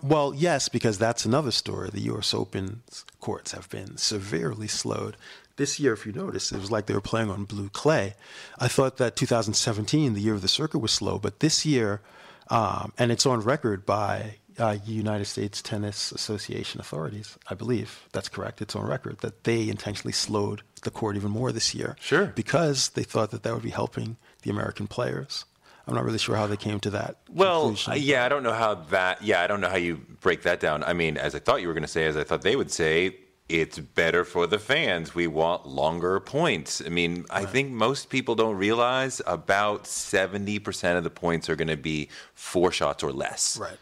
[0.02, 1.88] well, yes, because that's another story.
[1.90, 2.34] The U.S.
[2.34, 2.82] Open
[3.20, 5.16] courts have been severely slowed.
[5.56, 8.14] This year, if you notice, it was like they were playing on blue clay.
[8.58, 12.00] I thought that 2017, the year of the circuit, was slow, but this year,
[12.48, 18.28] um, and it's on record by uh, United States Tennis Association authorities, I believe that's
[18.28, 18.60] correct.
[18.60, 21.96] It's on record that they intentionally slowed the court even more this year.
[22.00, 22.26] Sure.
[22.26, 25.44] Because they thought that that would be helping the American players.
[25.86, 27.16] I'm not really sure how they came to that.
[27.32, 29.22] Well, yeah, I don't know how that.
[29.22, 30.84] Yeah, I don't know how you break that down.
[30.84, 32.70] I mean, as I thought you were going to say, as I thought they would
[32.70, 33.16] say,
[33.48, 35.14] it's better for the fans.
[35.14, 36.82] We want longer points.
[36.84, 37.26] I mean, right.
[37.30, 42.10] I think most people don't realize about 70% of the points are going to be
[42.34, 43.56] four shots or less.
[43.58, 43.78] Right.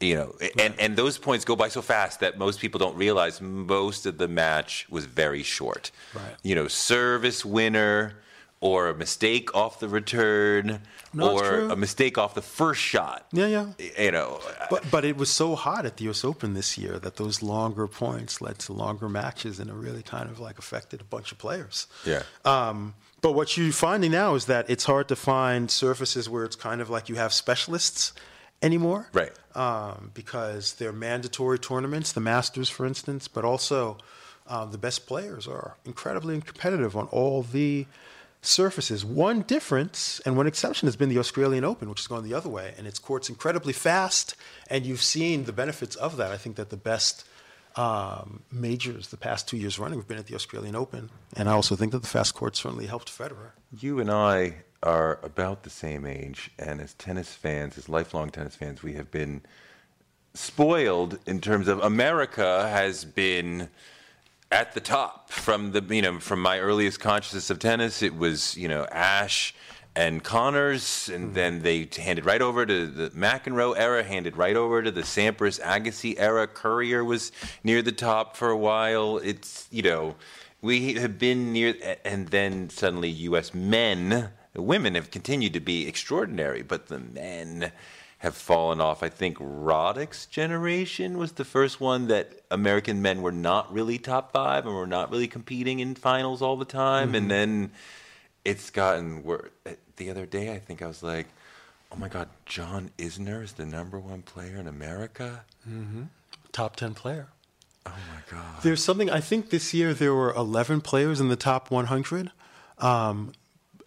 [0.00, 3.40] You know, and, and those points go by so fast that most people don't realize
[3.40, 5.90] most of the match was very short.
[6.14, 6.36] Right.
[6.44, 8.14] You know, service winner
[8.60, 10.80] or a mistake off the return
[11.12, 13.26] no, or a mistake off the first shot.
[13.32, 13.72] Yeah, yeah.
[13.98, 14.40] You know,
[14.70, 16.24] but but it was so hot at the U.S.
[16.24, 20.28] Open this year that those longer points led to longer matches, and it really kind
[20.30, 21.86] of like affected a bunch of players.
[22.04, 22.22] Yeah.
[22.44, 26.56] Um, but what you're finding now is that it's hard to find surfaces where it's
[26.56, 28.12] kind of like you have specialists
[28.62, 29.32] anymore, right?
[29.58, 33.96] Um, because they're mandatory tournaments, the Masters, for instance, but also
[34.46, 37.86] uh, the best players are incredibly competitive on all the
[38.40, 39.04] surfaces.
[39.04, 42.48] One difference and one exception has been the Australian Open, which has gone the other
[42.48, 44.36] way, and its court's incredibly fast,
[44.70, 46.30] and you've seen the benefits of that.
[46.30, 47.24] I think that the best
[47.74, 51.52] um, majors the past two years running have been at the Australian Open, and I
[51.52, 53.50] also think that the fast court certainly helped Federer.
[53.76, 58.56] You and I are about the same age, and as tennis fans, as lifelong tennis
[58.56, 59.42] fans, we have been
[60.34, 63.68] spoiled in terms of America has been
[64.50, 68.02] at the top from the you know from my earliest consciousness of tennis.
[68.02, 69.54] It was you know Ashe
[69.96, 71.34] and Connors, and mm-hmm.
[71.34, 75.60] then they handed right over to the McEnroe era, handed right over to the Sampras
[75.60, 76.46] Agassi era.
[76.46, 77.32] Courier was
[77.64, 79.18] near the top for a while.
[79.18, 80.14] It's you know
[80.60, 81.74] we have been near,
[82.04, 83.54] and then suddenly U.S.
[83.54, 84.30] men,
[84.62, 87.72] women have continued to be extraordinary, but the men
[88.18, 89.02] have fallen off.
[89.02, 94.32] I think Roddick's generation was the first one that American men were not really top
[94.32, 97.08] five and were not really competing in finals all the time.
[97.08, 97.14] Mm-hmm.
[97.14, 97.70] And then
[98.44, 99.50] it's gotten worse.
[99.96, 101.26] The other day, I think I was like,
[101.92, 105.44] oh my God, John Isner is the number one player in America.
[105.68, 106.04] Mm-hmm.
[106.50, 107.28] top 10 player.
[107.86, 108.62] Oh my God.
[108.62, 112.32] There's something, I think this year there were 11 players in the top 100.
[112.78, 113.32] Um,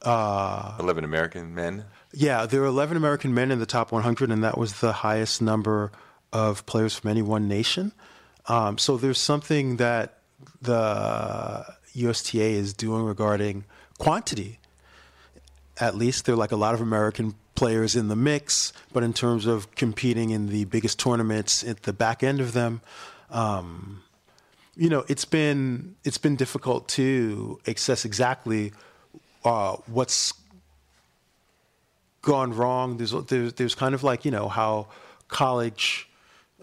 [0.04, 1.86] uh, 11 American men?
[2.14, 5.42] Yeah, there were 11 American men in the top 100, and that was the highest
[5.42, 5.92] number
[6.34, 7.92] of players from any one nation.
[8.48, 10.20] Um, so there's something that
[10.62, 13.66] the USTA is doing regarding
[13.98, 14.60] quantity.
[15.80, 19.14] At least there are like a lot of American players in the mix, but in
[19.14, 22.82] terms of competing in the biggest tournaments at the back end of them,
[23.30, 24.04] um,
[24.76, 28.74] you know, it's been it's been difficult to assess exactly
[29.44, 30.34] uh, what's
[32.22, 32.98] gone wrong.
[32.98, 34.88] There's, there's there's kind of like you know how
[35.28, 36.08] college,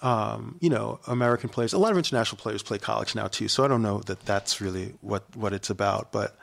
[0.03, 3.49] um, you know, American players, a lot of international players play college now too.
[3.49, 6.13] So I don't know that that's really what what it's about.
[6.13, 6.37] But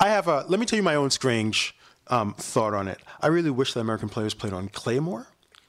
[0.00, 1.74] I have a let me tell you my own strange
[2.08, 3.00] um, thought on it.
[3.20, 5.26] I really wish that American players played on clay more.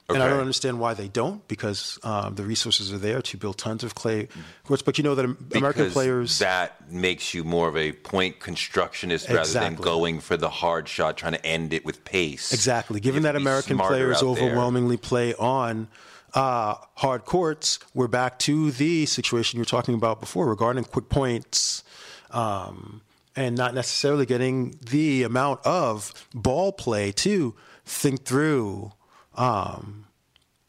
[0.08, 0.20] Okay.
[0.20, 3.58] And I don't understand why they don't, because um, the resources are there to build
[3.58, 4.28] tons of clay
[4.64, 4.80] courts.
[4.80, 9.28] But you know that American because players that makes you more of a point constructionist
[9.28, 12.52] rather than going for the hard shot, trying to end it with pace.
[12.52, 13.00] Exactly.
[13.00, 15.88] Given that American players overwhelmingly play on
[16.34, 21.08] uh, hard courts, we're back to the situation you were talking about before regarding quick
[21.08, 21.82] points.
[22.30, 23.02] Um,
[23.34, 27.54] and not necessarily getting the amount of ball play to
[27.84, 28.92] think through
[29.36, 30.06] um,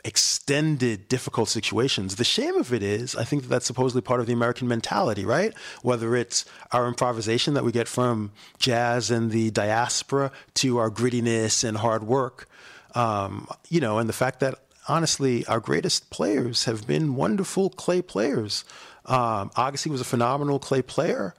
[0.03, 2.15] extended difficult situations.
[2.15, 5.25] The shame of it is, I think that that's supposedly part of the American mentality,
[5.25, 5.53] right?
[5.81, 11.67] Whether it's our improvisation that we get from jazz and the diaspora to our grittiness
[11.67, 12.47] and hard work,
[12.95, 14.55] um, you know, and the fact that
[14.87, 18.63] honestly, our greatest players have been wonderful clay players.
[19.05, 21.33] Um, Agassi was a phenomenal clay player.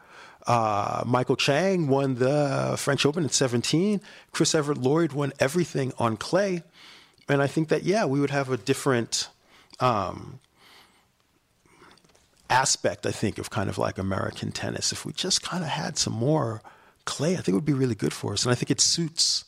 [0.47, 4.01] Uh, Michael Chang won the French Open at 17.
[4.33, 6.63] Chris Evert Lloyd won everything on clay
[7.29, 9.29] and I think that yeah, we would have a different
[9.81, 10.41] um,
[12.51, 13.07] aspect.
[13.07, 16.13] I think of kind of like American tennis if we just kind of had some
[16.13, 16.63] more
[17.05, 17.35] clay.
[17.35, 19.45] I think it would be really good for us, and I think it suits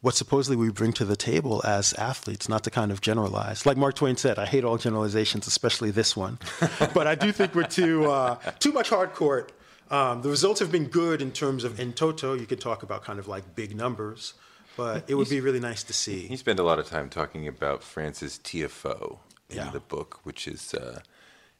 [0.00, 3.66] what supposedly we bring to the table as athletes, not to kind of generalize.
[3.66, 6.38] Like Mark Twain said, I hate all generalizations, especially this one.
[6.94, 9.52] but I do think we're too uh, too much hard court.
[9.90, 12.34] Um, the results have been good in terms of in toto.
[12.34, 14.34] You could talk about kind of like big numbers
[14.78, 16.28] but it would be really nice to see.
[16.28, 19.18] He spent a lot of time talking about Frances Tiafoe
[19.50, 19.70] in yeah.
[19.70, 21.00] the book, which is uh,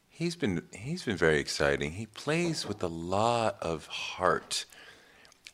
[0.09, 1.93] he's been he's been very exciting.
[1.93, 4.66] He plays with a lot of heart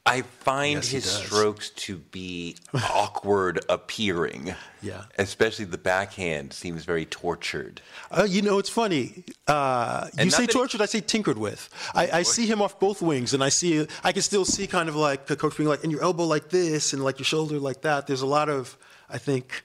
[0.06, 4.54] I find yes, his strokes to be awkward appearing.
[4.82, 5.04] Yeah.
[5.16, 7.80] Especially the backhand seems very tortured.
[8.10, 9.24] Uh, you know, it's funny.
[9.48, 11.70] Uh, you say tortured, I say tinkered with.
[11.94, 14.90] I, I, see him off both wings, and I see, I can still see kind
[14.90, 17.58] of like the coach being like, and your elbow like this, and like your shoulder
[17.58, 18.06] like that.
[18.06, 18.76] There's a lot of,
[19.08, 19.64] I think,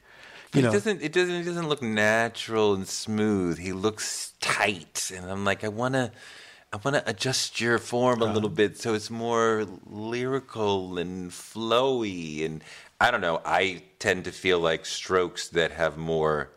[0.54, 0.72] you it know.
[0.72, 3.60] Doesn't, it doesn't, it doesn't look natural and smooth.
[3.60, 6.14] He looks tight, and I'm like, I want to
[6.72, 11.32] I want to adjust your form a uh, little bit so it's more lyrical and
[11.32, 12.46] flowy.
[12.46, 12.64] And
[13.02, 13.42] I don't know.
[13.44, 16.52] I tend to feel like strokes that have more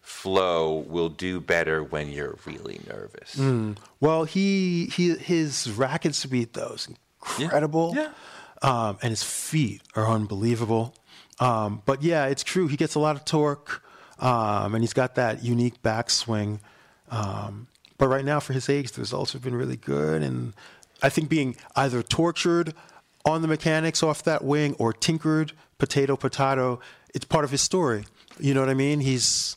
[0.00, 3.34] flow will do better when you're really nervous.
[3.34, 3.76] Mm.
[4.00, 6.88] Well, he he his racket speed though is
[7.38, 7.92] incredible.
[7.96, 8.10] Yeah.
[8.62, 8.88] yeah.
[8.88, 10.94] Um, and his feet are unbelievable.
[11.40, 12.68] Um, but yeah, it's true.
[12.68, 13.82] He gets a lot of torque,
[14.18, 16.60] um, and he's got that unique backswing.
[17.10, 17.66] Um,
[17.98, 20.22] but right now, for his age, the results have been really good.
[20.22, 20.52] And
[21.02, 22.74] I think being either tortured
[23.24, 26.80] on the mechanics off that wing or tinkered, potato, potato,
[27.14, 28.04] it's part of his story.
[28.38, 29.00] You know what I mean?
[29.00, 29.56] He's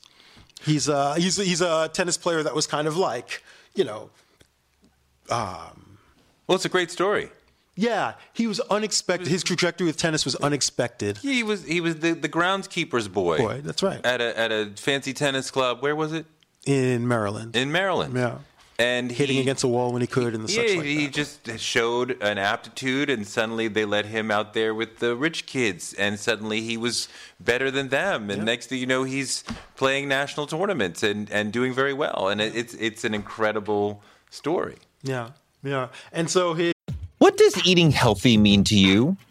[0.64, 3.44] he's a, he's he's a tennis player that was kind of like
[3.76, 4.10] you know.
[5.30, 5.98] Um,
[6.48, 7.30] well, it's a great story.
[7.76, 9.28] Yeah, he was unexpected.
[9.28, 11.18] His trajectory with tennis was unexpected.
[11.20, 13.38] He was he was the, the groundskeeper's boy.
[13.38, 14.06] Boy, that's right.
[14.06, 15.82] At a at a fancy tennis club.
[15.82, 16.26] Where was it?
[16.66, 17.56] In Maryland.
[17.56, 18.16] In Maryland.
[18.16, 18.38] Yeah.
[18.78, 21.14] And hitting he, against a wall when he could and the yeah, like he that.
[21.14, 25.94] just showed an aptitude, and suddenly they let him out there with the rich kids,
[25.96, 27.10] and suddenly he was
[27.42, 28.30] better than them.
[28.30, 28.46] And yeah.
[28.46, 29.44] next thing you know, he's
[29.76, 32.30] playing national tournaments and, and doing very well.
[32.30, 34.78] And it, it's it's an incredible story.
[35.04, 35.32] Yeah,
[35.62, 35.90] yeah.
[36.14, 36.72] And so he.
[37.18, 39.18] What does eating healthy mean to you?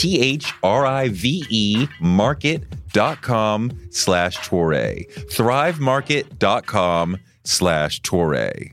[0.00, 5.06] T H R I V E market.com slash Toure.
[5.30, 8.72] Thrivemarket.com slash Toure.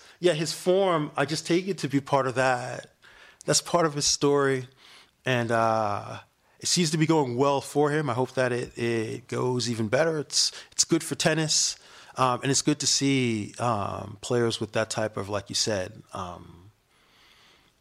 [0.21, 1.11] yeah, his form.
[1.17, 2.91] I just take it to be part of that.
[3.45, 4.67] That's part of his story,
[5.25, 6.19] and uh,
[6.59, 8.07] it seems to be going well for him.
[8.07, 10.19] I hope that it, it goes even better.
[10.19, 11.75] It's it's good for tennis,
[12.17, 16.03] um, and it's good to see um, players with that type of, like you said,
[16.13, 16.69] um,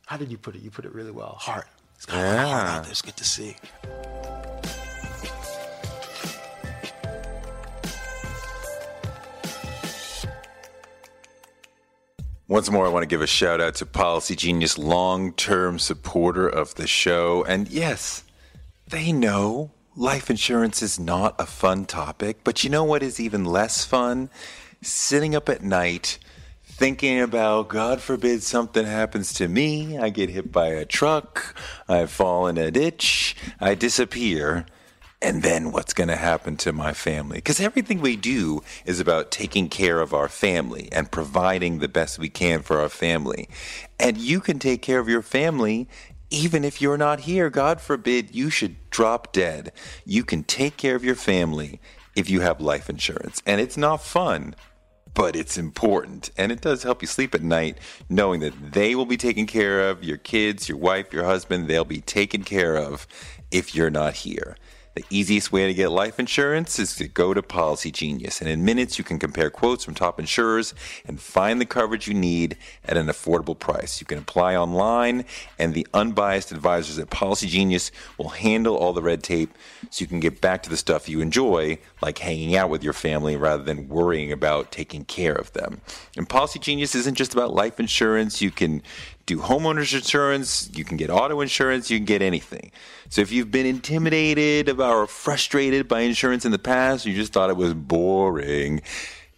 [0.06, 0.62] how did you put it?
[0.62, 1.36] You put it really well.
[1.38, 1.68] Heart.
[1.96, 2.90] It's a of heart out there.
[2.90, 3.56] It's good to see.
[12.50, 16.48] Once more, I want to give a shout out to Policy Genius, long term supporter
[16.48, 17.44] of the show.
[17.44, 18.24] And yes,
[18.88, 23.44] they know life insurance is not a fun topic, but you know what is even
[23.44, 24.30] less fun?
[24.82, 26.18] Sitting up at night
[26.64, 31.54] thinking about, God forbid something happens to me, I get hit by a truck,
[31.88, 34.66] I fall in a ditch, I disappear
[35.22, 37.38] and then what's going to happen to my family?
[37.38, 42.18] Because everything we do is about taking care of our family and providing the best
[42.18, 43.48] we can for our family.
[43.98, 45.88] And you can take care of your family
[46.30, 47.50] even if you're not here.
[47.50, 49.72] God forbid you should drop dead.
[50.06, 51.80] You can take care of your family
[52.16, 53.42] if you have life insurance.
[53.44, 54.54] And it's not fun.
[55.12, 59.06] But it's important and it does help you sleep at night knowing that they will
[59.06, 63.08] be taken care of, your kids, your wife, your husband, they'll be taken care of
[63.50, 64.56] if you're not here.
[64.96, 68.64] The easiest way to get life insurance is to go to Policy Genius, and in
[68.64, 70.74] minutes you can compare quotes from top insurers
[71.06, 74.00] and find the coverage you need at an affordable price.
[74.00, 75.26] You can apply online,
[75.60, 79.56] and the unbiased advisors at Policy Genius will handle all the red tape
[79.90, 82.92] so you can get back to the stuff you enjoy, like hanging out with your
[82.92, 85.82] family rather than worrying about taking care of them.
[86.16, 88.42] And Policy Genius isn't just about life insurance.
[88.42, 88.82] You can
[89.26, 92.72] do homeowners insurance, you can get auto insurance, you can get anything.
[93.10, 97.50] So if you've been intimidated or frustrated by insurance in the past, you just thought
[97.50, 98.82] it was boring,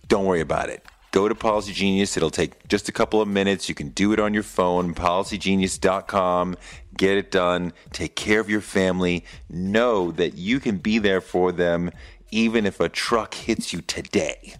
[0.08, 0.84] don't worry about it.
[1.10, 2.16] Go to Policy Genius.
[2.16, 3.70] It'll take just a couple of minutes.
[3.70, 6.56] You can do it on your phone, policygenius.com.
[6.96, 7.72] Get it done.
[7.92, 9.24] Take care of your family.
[9.48, 11.90] Know that you can be there for them
[12.30, 14.54] even if a truck hits you today.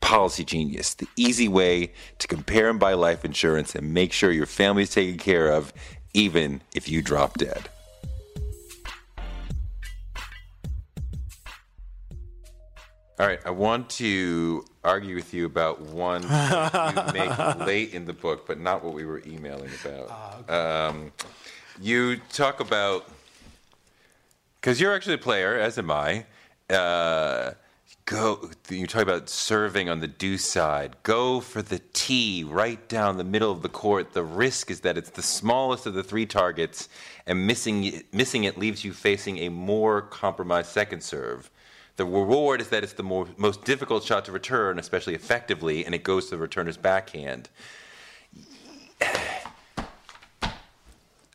[0.00, 4.46] Policy Genius, the easy way to compare and buy life insurance and make sure your
[4.46, 5.72] family's taken care of,
[6.12, 7.68] even if you drop dead.
[13.16, 16.28] All right, I want to argue with you about one you
[17.12, 20.10] make late in the book, but not what we were emailing about.
[20.10, 20.52] Uh, okay.
[20.52, 21.12] um,
[21.80, 23.08] you talk about
[24.60, 26.26] because you're actually a player, as am I.
[26.68, 27.52] Uh,
[28.06, 33.16] go you talk about serving on the deuce side go for the tee right down
[33.16, 36.26] the middle of the court the risk is that it's the smallest of the three
[36.26, 36.90] targets
[37.26, 41.50] and missing missing it leaves you facing a more compromised second serve
[41.96, 45.94] the reward is that it's the more, most difficult shot to return especially effectively and
[45.94, 47.48] it goes to the returner's backhand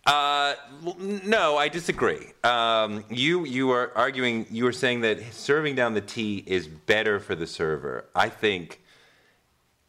[0.05, 0.55] Uh,
[0.97, 2.33] no, I disagree.
[2.43, 4.47] Um, you you are arguing.
[4.49, 8.05] You are saying that serving down the tee is better for the server.
[8.15, 8.81] I think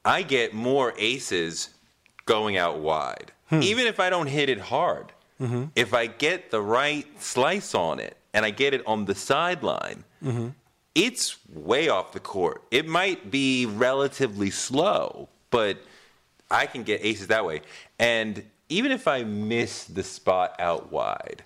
[0.05, 1.71] I get more aces
[2.27, 3.63] going out wide, hmm.
[3.63, 5.13] even if I don't hit it hard.
[5.41, 5.65] Mm-hmm.
[5.75, 10.05] If I get the right slice on it and I get it on the sideline,
[10.23, 10.49] mm-hmm.
[10.95, 12.63] it's way off the court.
[12.71, 15.79] It might be relatively slow, but
[16.51, 17.63] I can get aces that way.
[17.99, 21.43] And even if I miss the spot out wide,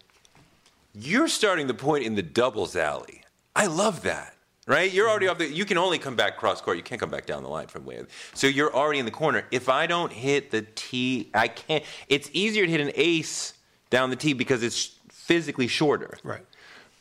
[0.94, 3.22] you're starting the point in the doubles alley.
[3.56, 4.34] I love that.
[4.66, 4.90] Right?
[4.90, 6.78] You're already off the you can only come back cross court.
[6.78, 8.02] You can't come back down the line from way.
[8.32, 9.44] So you're already in the corner.
[9.50, 13.52] If I don't hit the tee, I can't it's easier to hit an ace
[13.90, 16.16] down the tee because it's physically shorter.
[16.22, 16.46] Right.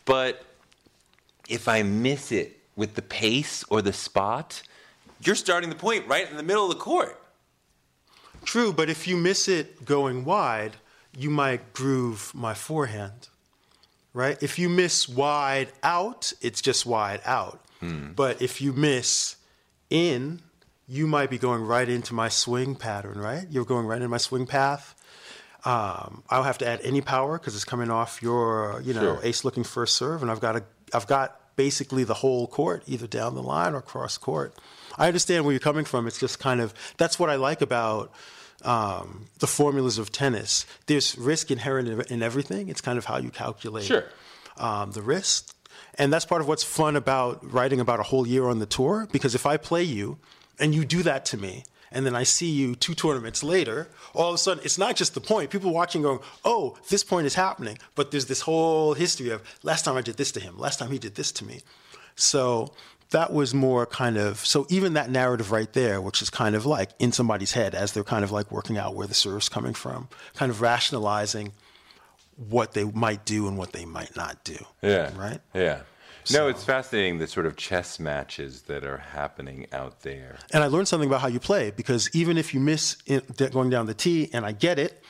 [0.04, 0.44] But
[1.48, 4.64] if I miss it with the pace or the spot,
[5.22, 7.20] you're starting the point right in the middle of the court.
[8.46, 10.74] True, but if you miss it going wide,
[11.18, 13.30] you might groove my forehand,
[14.14, 14.42] right?
[14.42, 17.64] If you miss wide out, it's just wide out.
[17.80, 18.12] Hmm.
[18.14, 19.38] But if you miss
[19.90, 20.42] in,
[20.88, 23.46] you might be going right into my swing pattern, right?
[23.50, 24.96] You're going right into my swing path.
[25.66, 29.16] Um, I don't have to add any power because it's coming off your, you know,
[29.16, 29.20] sure.
[29.24, 30.64] ace-looking first serve, and I've got a,
[30.94, 34.56] I've got basically the whole court, either down the line or cross court.
[34.98, 36.08] I understand where you're coming from.
[36.08, 38.12] It's just kind of that's what I like about
[38.64, 40.66] um, the formulas of tennis.
[40.86, 42.70] There's risk inherent in, in, everything.
[42.70, 44.06] It's kind of how you calculate sure.
[44.58, 45.56] um, the risk,
[45.96, 49.08] and that's part of what's fun about writing about a whole year on the tour.
[49.12, 50.18] Because if I play you
[50.60, 51.64] and you do that to me,
[51.94, 55.14] and then I see you two tournaments later, all of a sudden it's not just
[55.14, 55.50] the point.
[55.50, 57.78] People watching going, oh, this point is happening.
[57.96, 60.92] But there's this whole history of last time I did this to him, last time
[60.92, 61.62] he did this to me.
[62.16, 62.74] So
[63.12, 66.66] that was more kind of so even that narrative right there, which is kind of
[66.66, 69.74] like in somebody's head as they're kind of like working out where the serve's coming
[69.74, 71.54] from, kind of rationalizing
[72.36, 74.58] what they might do and what they might not do.
[74.82, 75.16] Yeah.
[75.16, 75.40] Right?
[75.54, 75.82] Yeah.
[76.26, 80.38] So, no, it's fascinating the sort of chess matches that are happening out there.
[80.52, 82.96] And I learned something about how you play because even if you miss
[83.52, 85.04] going down the tee and I get it,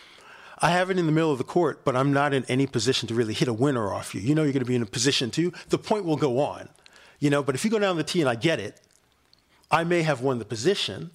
[0.59, 3.07] I have it in the middle of the court, but I'm not in any position
[3.09, 4.22] to really hit a winner off you.
[4.22, 5.51] You know you're going to be in a position to.
[5.70, 6.70] The point will go on.
[7.20, 8.80] You know, but if you go down the tee and I get it,
[9.70, 11.11] I may have won the position,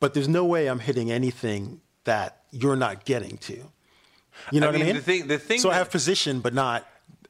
[0.00, 3.54] but there's no way I'm hitting anything that you're not getting to.
[4.50, 4.96] You know I what mean, I mean?
[4.96, 6.86] The thing, the thing so that, I have position, but not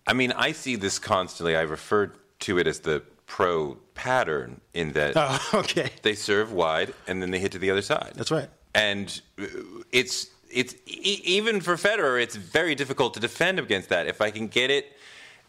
[0.06, 1.56] I mean, I see this constantly.
[1.56, 5.90] I refer to it as the pro pattern in that oh, okay.
[6.02, 8.12] they serve wide and then they hit to the other side.
[8.14, 8.48] That's right.
[8.74, 9.46] And uh,
[9.90, 14.06] it's it's even for Federer, it's very difficult to defend against that.
[14.06, 14.96] If I can get it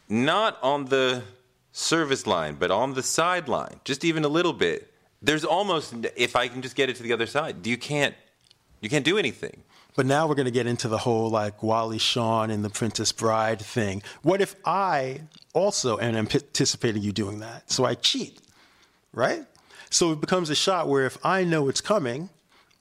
[0.07, 1.23] not on the
[1.73, 6.47] service line, but on the sideline, just even a little bit, there's almost if I
[6.47, 8.15] can just get it to the other side, you can't
[8.81, 9.63] you can't do anything.
[9.95, 13.11] But now we're going to get into the whole like Wally Shawn and the Princess
[13.11, 14.01] Bride thing.
[14.21, 15.21] What if I
[15.53, 17.71] also am anticipating you doing that?
[17.71, 18.39] So I cheat,
[19.13, 19.45] right?
[19.89, 22.29] So it becomes a shot where if I know it's coming,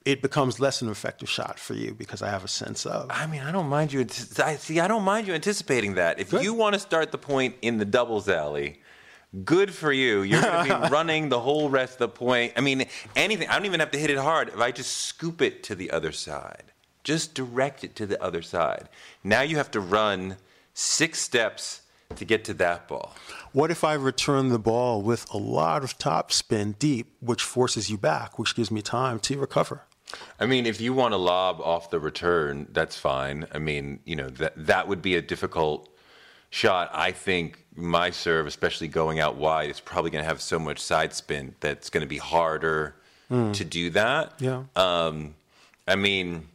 [0.04, 3.08] it becomes less an effective shot for you because I have a sense of.
[3.10, 4.00] I mean, I don't mind you.
[4.42, 4.80] I see.
[4.80, 6.18] I don't mind you anticipating that.
[6.18, 6.42] If good.
[6.42, 8.80] you want to start the point in the doubles alley,
[9.44, 10.22] good for you.
[10.22, 12.54] You're going to be running the whole rest of the point.
[12.56, 13.48] I mean, anything.
[13.48, 14.48] I don't even have to hit it hard.
[14.48, 16.71] If I just scoop it to the other side,
[17.04, 18.88] just direct it to the other side.
[19.24, 20.36] Now you have to run
[20.74, 21.82] six steps
[22.16, 23.14] to get to that ball.
[23.52, 27.98] What if I return the ball with a lot of topspin deep, which forces you
[27.98, 29.82] back, which gives me time to recover?
[30.38, 33.46] I mean, if you want to lob off the return, that's fine.
[33.52, 35.88] I mean, you know, that that would be a difficult
[36.50, 36.90] shot.
[36.92, 40.80] I think my serve, especially going out wide, is probably going to have so much
[40.80, 42.94] side spin that's going to be harder
[43.30, 43.54] mm.
[43.54, 44.34] to do that.
[44.38, 44.64] Yeah.
[44.76, 45.34] Um,
[45.88, 46.48] I mean,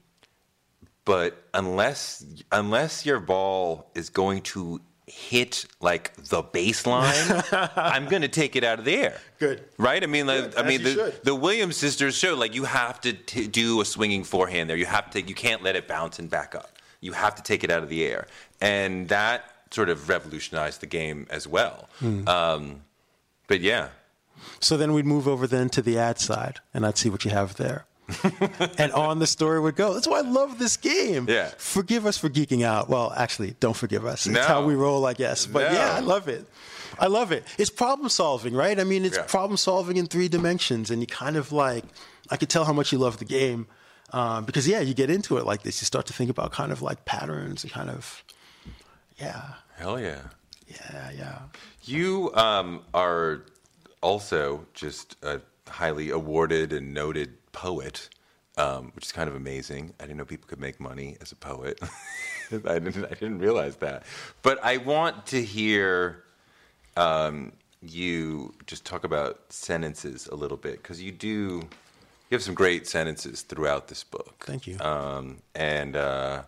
[1.08, 8.28] but unless unless your ball is going to hit like the baseline, I'm going to
[8.28, 9.18] take it out of the air.
[9.39, 9.64] Good.
[9.78, 10.03] Right?
[10.03, 13.47] I mean, like, I mean, the, the, Williams sisters show like you have to t-
[13.47, 14.76] do a swinging forehand there.
[14.76, 15.22] You have to.
[15.22, 16.78] You can't let it bounce and back up.
[16.99, 18.28] You have to take it out of the air,
[18.60, 21.88] and that sort of revolutionized the game as well.
[22.01, 22.28] Mm.
[22.28, 22.82] Um,
[23.47, 23.89] but yeah.
[24.60, 27.32] So then we'd move over then to the ad side, and I'd see what you
[27.32, 27.87] have there.
[28.78, 29.93] and on the story would go.
[29.93, 31.28] That's why I love this game.
[31.30, 31.51] Yeah.
[31.58, 32.89] Forgive us for geeking out.
[32.89, 34.26] Well, actually, don't forgive us.
[34.26, 34.41] It's no.
[34.41, 35.45] how we roll, I guess.
[35.45, 35.78] But no.
[35.78, 36.45] yeah, I love it.
[36.99, 37.43] I love it.
[37.58, 38.80] It's problem solving, right?
[38.80, 39.24] I mean, it's yeah.
[39.24, 41.84] problem solving in three dimensions, and you kind of like,
[42.32, 43.68] I could tell how much you love the game
[44.14, 45.82] um, because yeah, you get into it like this.
[45.82, 48.24] You start to think about kind of like patterns and kind of,
[49.20, 49.41] yeah.
[49.76, 50.22] Hell yeah.
[50.68, 51.39] Yeah, yeah.
[51.84, 53.43] You um, are
[54.01, 58.10] also just a highly awarded and noted poet,
[58.55, 59.91] um, which is kind of amazing.
[59.99, 61.80] I didn't know people could make money as a poet.
[62.51, 63.05] I didn't.
[63.05, 64.03] I didn't realize that.
[64.43, 66.24] But I want to hear
[66.95, 67.51] um,
[67.82, 71.68] you just talk about sentences a little bit because you do.
[72.30, 74.43] You have some great sentences throughout this book.
[74.45, 74.78] Thank you.
[74.80, 76.43] Um, and uh,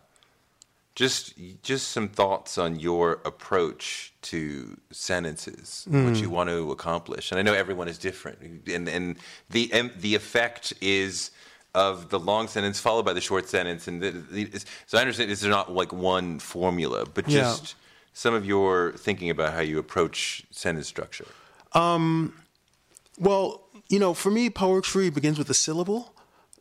[0.99, 1.33] just
[1.63, 6.03] just some thoughts on your approach to sentences, mm.
[6.03, 7.31] what you want to accomplish.
[7.31, 9.15] And I know everyone is different, and and
[9.49, 11.31] the and the effect is
[11.73, 13.87] of the long sentence followed by the short sentence.
[13.87, 17.79] And the, the, so I understand it's not like one formula, but just yeah.
[18.11, 21.27] some of your thinking about how you approach sentence structure.
[21.71, 22.33] Um,
[23.17, 26.13] well, you know, for me, poetry begins with a syllable.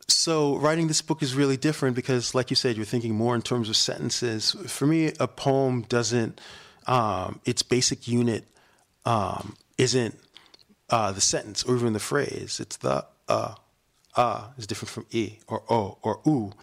[0.09, 3.41] So writing this book is really different because, like you said, you're thinking more in
[3.41, 4.55] terms of sentences.
[4.67, 6.41] For me, a poem doesn't.
[6.87, 8.45] Um, its basic unit
[9.05, 10.19] um, isn't
[10.89, 12.59] uh, the sentence or even the phrase.
[12.59, 13.55] It's the uh,
[14.15, 16.53] uh is different from e or o or u,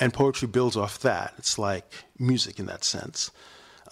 [0.00, 1.34] and poetry builds off that.
[1.38, 3.30] It's like music in that sense.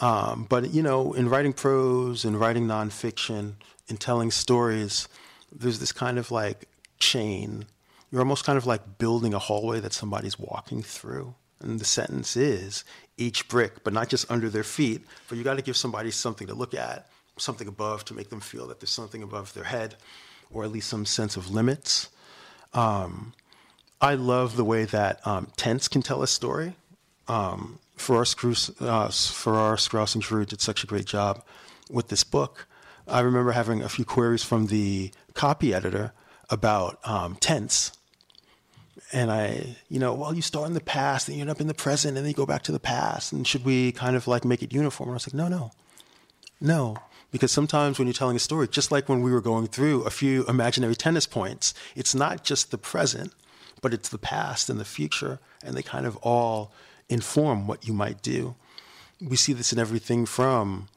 [0.01, 3.55] Um, but you know, in writing prose and writing nonfiction,
[3.89, 5.09] in telling stories,
[5.53, 6.69] there's this kind of like
[6.99, 7.67] chain.
[8.11, 11.35] You're almost kind of like building a hallway that somebody's walking through.
[11.61, 12.85] And the sentence is
[13.17, 16.47] each brick, but not just under their feet, but you got to give somebody something
[16.47, 19.97] to look at, something above to make them feel that there's something above their head,
[20.51, 22.09] or at least some sense of limits.
[22.73, 23.33] Um,
[24.01, 26.75] I love the way that um, tense can tell a story.
[27.27, 31.43] Um, Straus, uh, Farrar Straus and Giroux did such a great job
[31.91, 32.69] with this book.
[33.09, 36.13] I remember having a few queries from the copy editor
[36.51, 37.93] about um, tense.
[39.13, 41.67] And I, you know, well, you start in the past, and you end up in
[41.67, 43.33] the present, and then you go back to the past.
[43.33, 45.09] And should we kind of like make it uniform?
[45.09, 45.71] And I was like, no, no,
[46.61, 46.97] no.
[47.31, 50.11] Because sometimes when you're telling a story, just like when we were going through a
[50.11, 53.33] few imaginary tennis points, it's not just the present,
[53.83, 56.73] but it's the past and the future, and they kind of all
[57.09, 58.55] inform what you might do.
[59.21, 60.89] We see this in everything from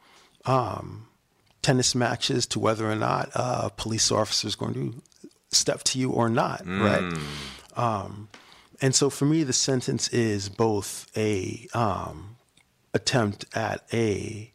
[0.45, 1.07] um,
[1.61, 5.01] tennis matches to whether or not a police officer is going to
[5.51, 6.81] step to you or not, mm.
[6.81, 7.21] right?
[7.75, 8.29] Um,
[8.81, 12.37] and so for me, the sentence is both a um,
[12.93, 14.51] attempt at a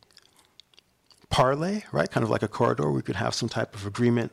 [1.30, 2.10] parlay, right?
[2.10, 2.90] Kind of like a corridor.
[2.90, 4.32] We could have some type of agreement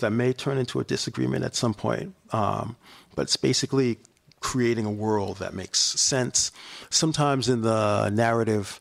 [0.00, 2.14] that may turn into a disagreement at some point.
[2.32, 2.76] Um,
[3.14, 3.98] but it's basically
[4.40, 6.50] creating a world that makes sense.
[6.88, 8.80] Sometimes in the narrative,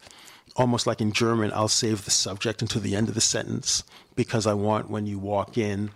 [0.56, 3.84] almost like in German, I'll save the subject until the end of the sentence
[4.16, 5.92] because I want when you walk in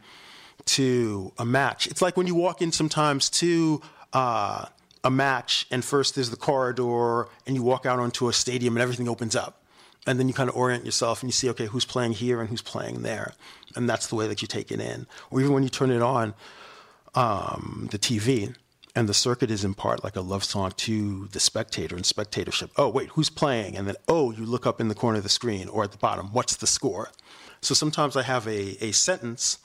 [0.66, 1.88] to a match.
[1.88, 3.82] It's like when you walk in sometimes to
[4.14, 4.66] uh,
[5.04, 8.82] a match, and first there's the corridor, and you walk out onto a stadium, and
[8.82, 9.62] everything opens up.
[10.06, 12.50] And then you kind of orient yourself and you see, okay, who's playing here and
[12.50, 13.36] who's playing there.
[13.74, 15.08] And that's the way that you take it in.
[15.32, 16.34] Or even when you turn it on,
[17.16, 18.54] um, the TV,
[18.96, 22.72] and the circuit is in part like a love song to the spectator and spectatorship.
[22.78, 23.76] Oh, wait, who's playing?
[23.76, 25.98] And then, oh, you look up in the corner of the screen or at the
[25.98, 27.12] bottom, what's the score?
[27.62, 29.58] So sometimes I have a, a sentence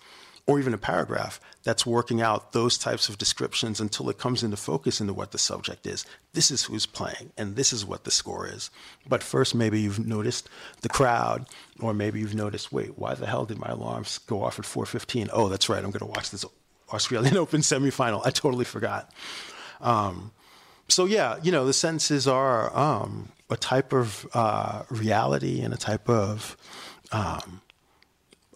[0.48, 4.56] or even a paragraph that's working out those types of descriptions until it comes into
[4.56, 6.06] focus into what the subject is.
[6.32, 8.70] This is who's playing, and this is what the score is.
[9.06, 10.48] But first, maybe you've noticed
[10.80, 11.46] the crowd,
[11.80, 15.28] or maybe you've noticed, wait, why the hell did my alarms go off at 4:15?
[15.34, 16.46] Oh, that's right, I'm going to watch this
[16.94, 18.22] Australian Open semifinal.
[18.24, 19.12] I totally forgot.
[19.82, 20.32] Um,
[20.88, 25.76] so yeah, you know, the sentences are um, a type of uh, reality and a
[25.76, 26.56] type of
[27.12, 27.60] um,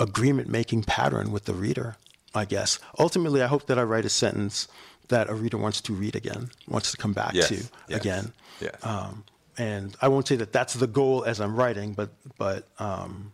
[0.03, 1.97] agreement-making pattern with the reader.
[2.35, 4.69] I guess ultimately, I hope that I write a sentence
[5.09, 7.55] that a reader wants to read again, wants to come back yes, to
[7.89, 8.33] yes, again.
[8.61, 8.75] Yes.
[8.83, 9.25] Um,
[9.59, 13.33] and I won't say that that's the goal as I'm writing, but but um,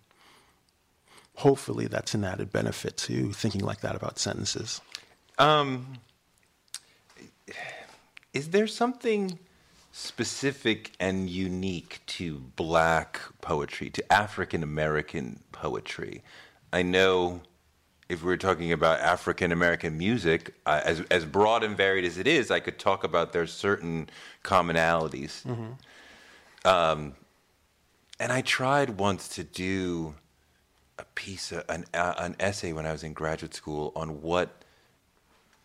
[1.36, 4.80] hopefully that's an added benefit to thinking like that about sentences.
[5.38, 5.98] Um,
[8.34, 9.38] is there something
[9.92, 16.22] specific and unique to black poetry, to African American poetry?
[16.72, 17.42] I know
[18.08, 22.18] if we are talking about African American music, uh, as as broad and varied as
[22.18, 24.08] it is, I could talk about there's certain
[24.44, 25.44] commonalities.
[25.44, 26.68] Mm-hmm.
[26.68, 27.14] Um,
[28.18, 30.14] and I tried once to do
[30.98, 34.64] a piece, of, an uh, an essay when I was in graduate school on what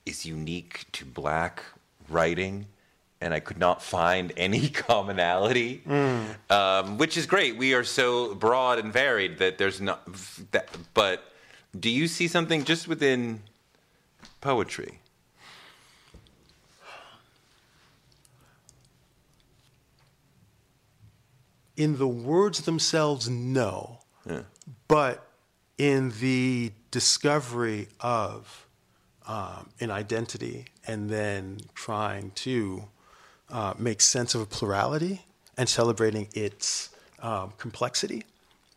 [0.06, 1.64] is unique to black
[2.10, 2.68] writing
[3.24, 6.52] and I could not find any commonality, mm.
[6.52, 7.58] um, which is great.
[7.58, 10.06] We are so broad and varied that there's not.
[10.52, 11.24] That, but
[11.78, 13.42] do you see something just within
[14.42, 15.00] poetry?
[21.76, 24.00] In the words themselves, no.
[24.30, 24.42] Yeah.
[24.88, 25.28] But
[25.80, 28.68] in the discovery of
[29.26, 32.90] um, an identity and then trying to
[33.50, 35.22] uh, make sense of a plurality
[35.58, 36.90] and celebrating its
[37.22, 38.24] um, complexity,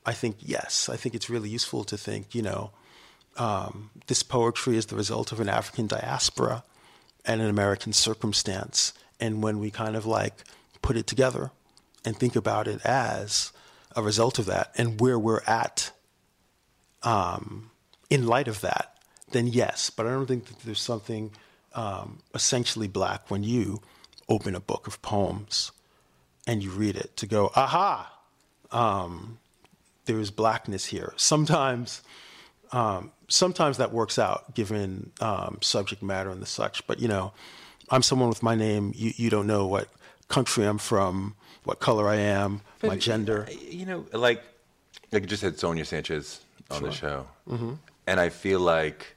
[0.04, 0.88] I think yes.
[0.88, 2.70] I think it's really useful to think, you know,
[3.36, 6.62] um, this poetry is the result of an African diaspora
[7.24, 8.92] and an American circumstance.
[9.20, 10.44] And when we kind of like
[10.80, 11.50] put it together
[12.04, 13.52] and think about it as
[13.94, 15.90] a result of that and where we're at
[17.02, 17.70] um,
[18.08, 18.96] in light of that,
[19.32, 19.90] then yes.
[19.90, 21.32] But I don't think that there's something
[21.74, 23.82] um, essentially black when you
[24.28, 25.72] open a book of poems
[26.46, 28.12] and you read it to go, aha,
[28.70, 29.38] um,
[30.06, 31.12] there is blackness here.
[31.16, 32.02] Sometimes,
[32.72, 36.86] um, sometimes that works out given um, subject matter and the such.
[36.86, 37.32] But you know,
[37.90, 38.92] I'm someone with my name.
[38.94, 39.88] You you don't know what
[40.28, 41.34] country I'm from,
[41.64, 43.48] what color I am, my gender.
[43.68, 44.42] You know, like
[45.12, 46.40] like you just had Sonia Sanchez
[46.70, 47.74] on the show, Mm-hmm.
[48.06, 49.15] and I feel like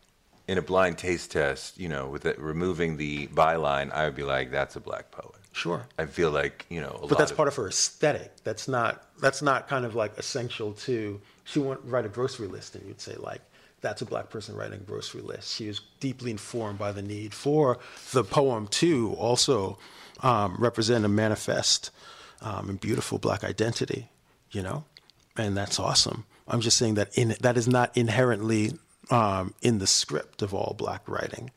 [0.49, 4.23] in a blind taste test, you know, with it, removing the byline, I would be
[4.23, 5.85] like, "That's a black poet." Sure.
[5.99, 8.31] I feel like you know, a But that's of, part of her aesthetic.
[8.43, 12.75] That's not that's not kind of like essential to she wouldn't write a grocery list
[12.75, 13.41] and you'd say like
[13.81, 15.55] that's a black person writing a grocery list.
[15.55, 17.77] She was deeply informed by the need for
[18.11, 19.77] the poem to also
[20.21, 21.91] um, represent and manifest
[22.41, 24.09] um, and beautiful black identity,
[24.51, 24.83] you know,
[25.37, 26.25] and that's awesome.
[26.47, 28.73] I'm just saying that in that is not inherently
[29.09, 31.51] um, in the script of all black writing.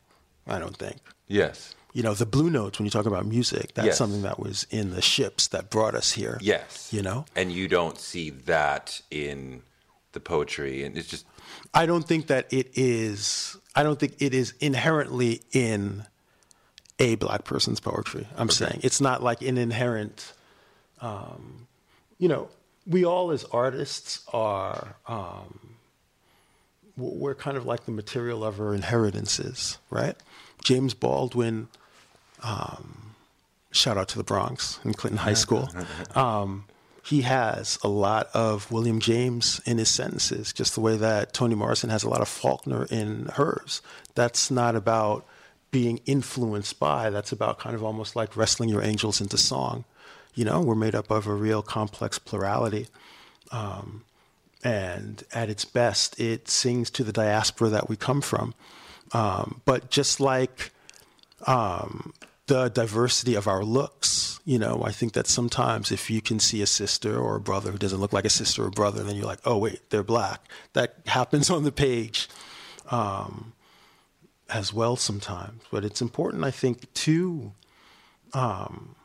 [0.47, 0.97] I don't think.
[1.27, 3.97] Yes, you know the blue notes when you talk about music that's Yes.
[3.97, 7.25] something that was in the ships that brought us here yes, you know?
[7.35, 9.61] And you don't see that in
[10.11, 11.25] the poetry, and it's just
[11.73, 16.03] i don't think that it is i don't think it is inherently in
[16.99, 18.79] a black person's poetry i'm saying.
[18.83, 20.33] It's not like an inherent
[20.99, 21.67] um,
[22.17, 22.49] you know
[22.87, 25.72] we all as artists are um,
[26.97, 30.15] we're kind of like the material of our inheritances right
[30.63, 31.67] james baldwin
[32.43, 33.15] um,
[33.71, 35.69] shout out to the bronx and clinton high school
[36.15, 36.65] um,
[37.05, 41.53] he has a lot of William James in his sentences, just the way that Toni
[41.53, 43.81] Morrison has a lot of Faulkner in hers.
[44.15, 45.25] That's not about
[45.69, 49.83] being influenced by, that's about kind of almost like wrestling your angels into song.
[50.33, 52.87] You know, we're made up of a real complex plurality.
[53.51, 54.05] Um,
[54.63, 58.53] and at its best, it sings to the diaspora that we come from.
[59.11, 60.71] Um, but just like
[61.45, 62.13] um,
[62.47, 64.39] the diversity of our looks.
[64.45, 67.71] You know, I think that sometimes if you can see a sister or a brother
[67.71, 70.49] who doesn't look like a sister or brother, then you're like, oh, wait, they're black.
[70.73, 72.29] That happens on the page
[72.91, 73.53] um,
[74.49, 75.61] as well sometimes.
[75.71, 77.53] But it's important, I think, to,
[78.33, 78.95] um,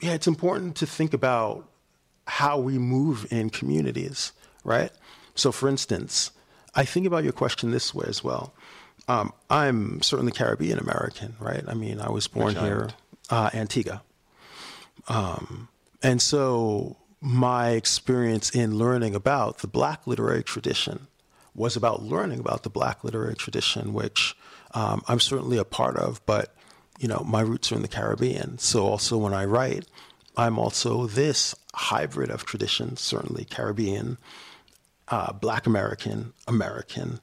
[0.00, 1.66] yeah, it's important to think about
[2.30, 4.32] how we move in communities,
[4.62, 4.92] right?
[5.34, 6.30] So, for instance,
[6.74, 8.54] I think about your question this way as well.
[9.08, 11.64] Um, I'm certainly Caribbean American, right?
[11.66, 12.90] I mean, I was born here,
[13.30, 14.02] uh, Antigua.
[15.08, 15.68] Um,
[16.02, 21.08] and so my experience in learning about the black literary tradition
[21.54, 24.36] was about learning about the black literary tradition, which
[24.72, 26.54] um, I'm certainly a part of, but
[27.00, 28.58] you know, my roots are in the Caribbean.
[28.58, 29.86] So also when I write,
[30.36, 34.18] I'm also this hybrid of traditions, certainly Caribbean,
[35.08, 37.20] uh, Black American, American,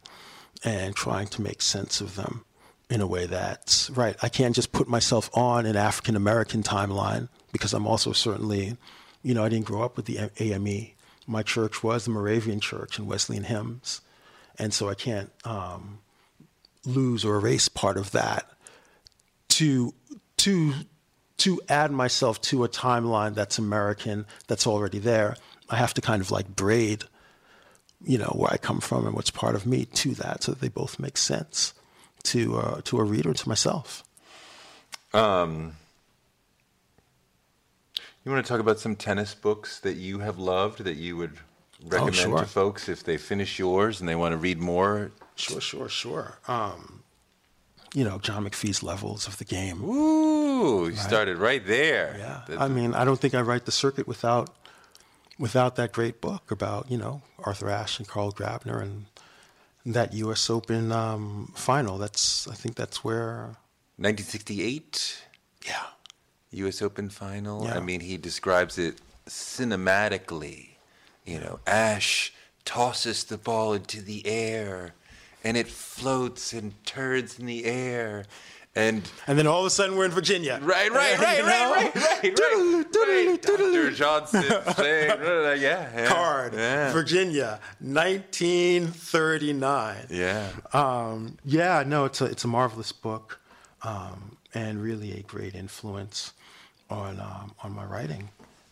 [0.64, 2.44] and trying to make sense of them
[2.90, 4.16] in a way that's right.
[4.22, 8.78] I can't just put myself on an African American timeline because I'm also certainly,
[9.24, 10.92] you know, I didn't grow up with the AME.
[11.26, 14.02] My church was the Moravian Church and Wesleyan hymns,
[14.58, 16.00] and so I can't um,
[16.86, 18.50] lose or erase part of that
[19.50, 19.94] to
[20.38, 20.74] to
[21.38, 25.38] to add myself to a timeline that's American that's already there.
[25.70, 27.04] I have to kind of like braid,
[28.04, 30.62] you know, where I come from and what's part of me to that, so that
[30.62, 31.74] they both make sense
[32.24, 34.04] to uh, to a reader to myself.
[35.14, 35.74] Um,
[38.24, 41.38] you want to talk about some tennis books that you have loved that you would
[41.86, 42.40] recommend sure.
[42.40, 45.12] to folks if they finish yours and they want to read more?
[45.36, 46.38] Sure, sure, sure.
[46.48, 46.97] Um,
[47.98, 49.84] you know, John McPhee's Levels of the Game.
[49.84, 52.16] Ooh, you started right there.
[52.20, 54.52] Yeah, That- I mean, I don't think I write the circuit without
[55.40, 59.06] without that great book about you know Arthur Ashe and Clark Graebner and
[59.84, 60.48] that U.S.
[60.48, 61.98] Open um, final.
[61.98, 63.58] That's I think that's where
[63.98, 65.24] 1968
[65.66, 65.74] yeah
[66.52, 66.84] U.S.
[66.84, 67.64] Open final.
[67.64, 67.78] Yeah.
[67.78, 70.76] I mean, he describes it cinematically.
[71.26, 72.32] You know, Ashe
[72.64, 74.94] tosses the ball into the air,
[75.44, 78.26] and it floats and turns in the air,
[78.76, 80.60] and and then all of a sudden we're in Virginia.
[80.62, 83.42] Right, right, right, right, right, right, right, Doodle, doodle, right.
[83.42, 83.92] Dr.
[83.92, 84.44] Johnson
[84.76, 86.08] saying, yeah, yeah.
[86.08, 86.54] Card.
[86.94, 89.98] Virginia, 1939.
[90.10, 90.50] Yeah.
[90.74, 93.40] Um, yeah, no, it's a it's a marvelous book,
[93.84, 96.34] um, and really a great influence
[96.90, 98.30] on um, on my writing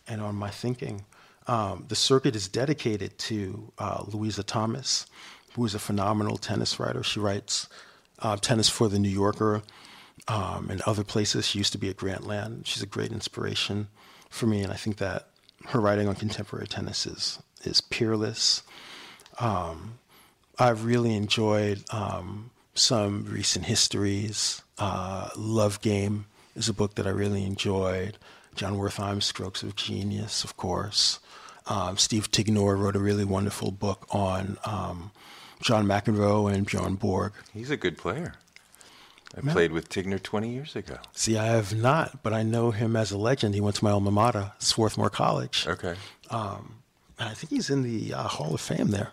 [0.08, 1.04] and on my thinking.
[1.48, 5.06] Um, the circuit is dedicated to uh, Louisa Thomas,
[5.56, 7.02] who is a phenomenal tennis writer.
[7.02, 7.68] She writes
[8.20, 9.62] uh, tennis for the New Yorker
[10.28, 11.46] um, and other places.
[11.46, 12.66] She used to be at Grantland.
[12.66, 13.88] She's a great inspiration
[14.28, 15.28] for me, and I think that
[15.66, 18.62] her writing on contemporary tennis is is peerless.
[19.40, 19.98] Um,
[20.58, 24.62] I've really enjoyed um, some recent histories.
[24.78, 28.18] Uh, Love Game is a book that I really enjoyed.
[28.54, 31.18] Jon Wertheim's Strokes of Genius, of course.
[31.66, 35.10] Um, Steve Tignor wrote a really wonderful book on um,
[35.60, 37.32] John McEnroe and Bjorn Borg.
[37.52, 38.34] He's a good player.
[39.36, 40.96] I played with Tignor 20 years ago.
[41.12, 43.54] See, I have not, but I know him as a legend.
[43.54, 45.66] He went to my alma mater, Swarthmore College.
[45.66, 45.94] Okay.
[46.30, 46.76] Um,
[47.18, 49.12] and I think he's in the uh, Hall of Fame there.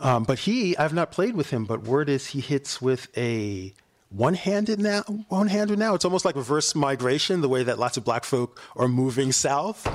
[0.00, 3.72] Um, but he, I've not played with him, but word is he hits with a
[4.10, 5.02] one-handed now.
[5.28, 5.94] One-handed now.
[5.94, 9.86] It's almost like reverse migration, the way that lots of black folk are moving south.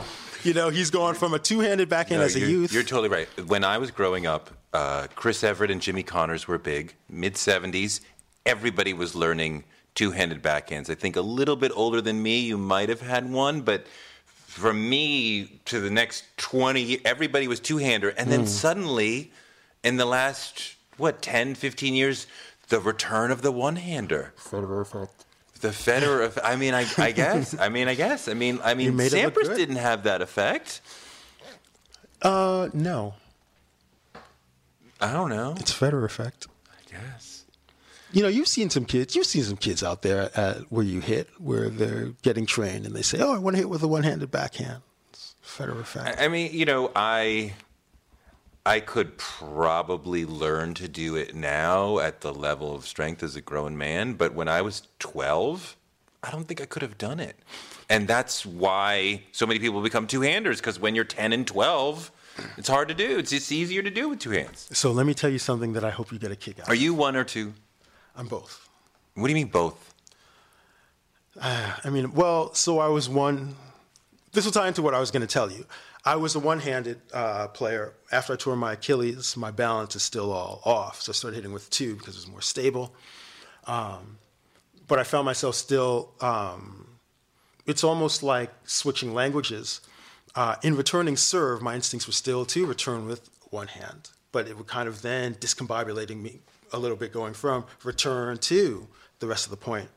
[0.44, 2.74] You know, he's going from a two-handed backhand No, as a you're, youth.
[2.74, 3.28] You're totally right.
[3.48, 6.94] When I was growing up, uh, Chris Evert and Jimmy Connors were big.
[7.10, 8.02] Mid 70s,
[8.46, 9.64] everybody was learning
[9.96, 10.90] two handed backhands.
[10.90, 13.86] I think a little bit older than me, you might have had one, but
[14.48, 18.10] from me to the next 20, everybody was two hander.
[18.10, 19.32] And then suddenly,
[19.84, 22.28] in the last, what, 10, 15 years,
[22.70, 24.34] the return of the one hander.
[24.38, 25.26] Federer effect.
[25.64, 27.58] The Federer, eff- I mean, I, I guess.
[27.58, 28.28] I mean, I guess.
[28.28, 30.82] I mean, I mean, Sampras didn't have that effect.
[32.22, 33.16] Uh, no,
[35.02, 35.56] I don't know.
[35.58, 36.48] it's Federer effect.
[36.70, 37.46] I guess.
[38.12, 39.16] You know, you've seen some kids.
[39.16, 42.94] You've seen some kids out there at where you hit, where they're getting trained, and
[42.94, 44.82] they say, "Oh, I want to hit with a one-handed backhand."
[45.12, 46.20] It's Federer effect.
[46.22, 47.54] I mean, you know, I
[48.66, 53.42] I could probably learn to do it now at the level of strength as a
[53.42, 55.76] grown man, but when I was 12,
[56.24, 57.36] I don't think I could have done it.
[57.90, 62.12] And that's why so many people become two-handers because when you're 10 and 12,
[62.58, 63.18] it's hard to do.
[63.18, 64.70] It's just easier to do with two hands.
[64.72, 66.70] so let me tell you something that I hope you get a kick out.
[66.70, 67.54] Are you one or two?
[68.16, 68.70] I'm both.
[69.16, 69.94] What do you mean both?
[71.42, 73.56] I mean, well, so I was one.
[74.32, 75.66] This will tie into what I was going to tell you.
[76.06, 77.94] I was a one-handed uh, player.
[78.12, 81.54] After I tore my Achilles, my balance is still all off, so I started hitting
[81.54, 82.94] with two because it was more stable.
[83.68, 84.18] Um,
[84.88, 86.12] but I found myself still.
[86.20, 86.88] Um,
[87.66, 89.80] it's almost like switching languages.
[90.36, 94.58] Uh, in returning serve, my instincts were still to return with one hand, but it
[94.58, 96.40] would kind of then discombobulating me
[96.74, 98.88] a little bit, going from return to
[99.20, 99.88] the rest of the point.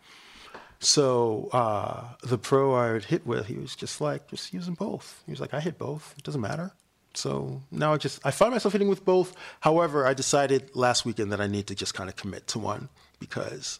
[0.78, 5.22] So uh, the pro I would hit with, he was just like, just using both.
[5.26, 6.14] He was like, I hit both.
[6.18, 6.72] It doesn't matter.
[7.14, 9.34] So now I just, I find myself hitting with both.
[9.60, 12.90] However, I decided last weekend that I need to just kind of commit to one
[13.18, 13.78] because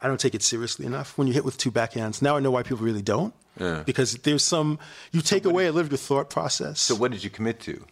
[0.00, 1.16] I don't take it seriously enough.
[1.16, 3.32] When you hit with two backhands, now I know why people really don't.
[3.58, 3.82] Yeah.
[3.84, 4.78] Because there's some,
[5.12, 6.80] you take away a little bit of thought process.
[6.80, 7.84] So what did you commit to?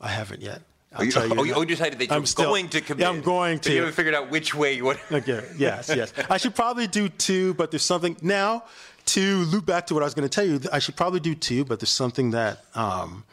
[0.00, 0.62] I haven't yet.
[0.92, 2.68] I'll Oh, you, tell you oh, you oh, you decided that you're I'm still- going
[2.70, 3.02] to commit.
[3.02, 3.70] Yeah, I'm going But to.
[3.72, 4.98] you haven't figured out which way you want.
[5.12, 5.44] Okay.
[5.56, 5.88] Yes.
[5.94, 6.12] Yes.
[6.30, 8.64] I should probably do two, but there's something now
[9.06, 10.60] to loop back to what I was going to tell you.
[10.72, 13.24] I should probably do two, but there's something that um,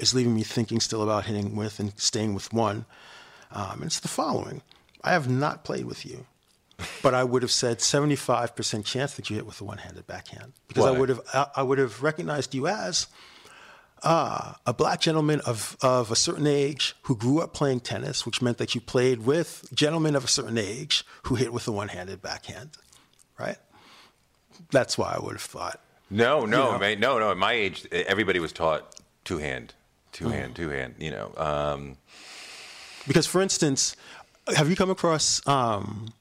[0.00, 2.84] is leaving me thinking still about hitting with and staying with one.
[3.52, 4.62] Um, and it's the following:
[5.04, 6.26] I have not played with you,
[7.02, 10.84] but I would have said 75% chance that you hit with a one-handed backhand because
[10.84, 13.06] I would have I, I would have recognized you as
[14.02, 18.40] uh, a black gentleman of, of a certain age who grew up playing tennis, which
[18.42, 21.88] meant that you played with gentlemen of a certain age who hit with a one
[21.88, 22.70] handed backhand,
[23.38, 23.56] right?
[24.70, 25.80] That's why I would have thought.
[26.10, 26.78] No, no, know.
[26.78, 27.30] mate, no, no.
[27.30, 28.94] At my age, everybody was taught
[29.24, 29.74] two hand,
[30.12, 30.32] two Mm.
[30.32, 30.94] hand, two hand.
[30.98, 31.96] You know, um,
[33.08, 33.96] Because, for instance,
[34.56, 36.12] have you come across, um,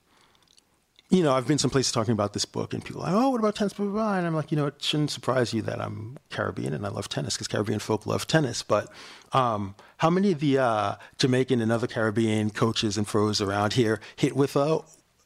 [1.15, 3.29] you know, I've been some places talking about this book, and people are like, oh,
[3.29, 3.73] what about tennis?
[3.73, 4.17] Blah, blah, blah.
[4.17, 7.07] And I'm like, you know, it shouldn't surprise you that I'm Caribbean and I love
[7.07, 8.63] tennis because Caribbean folk love tennis.
[8.63, 8.91] But
[9.31, 14.01] um, how many of the uh, Jamaican and other Caribbean coaches and pros around here
[14.15, 14.81] hit with a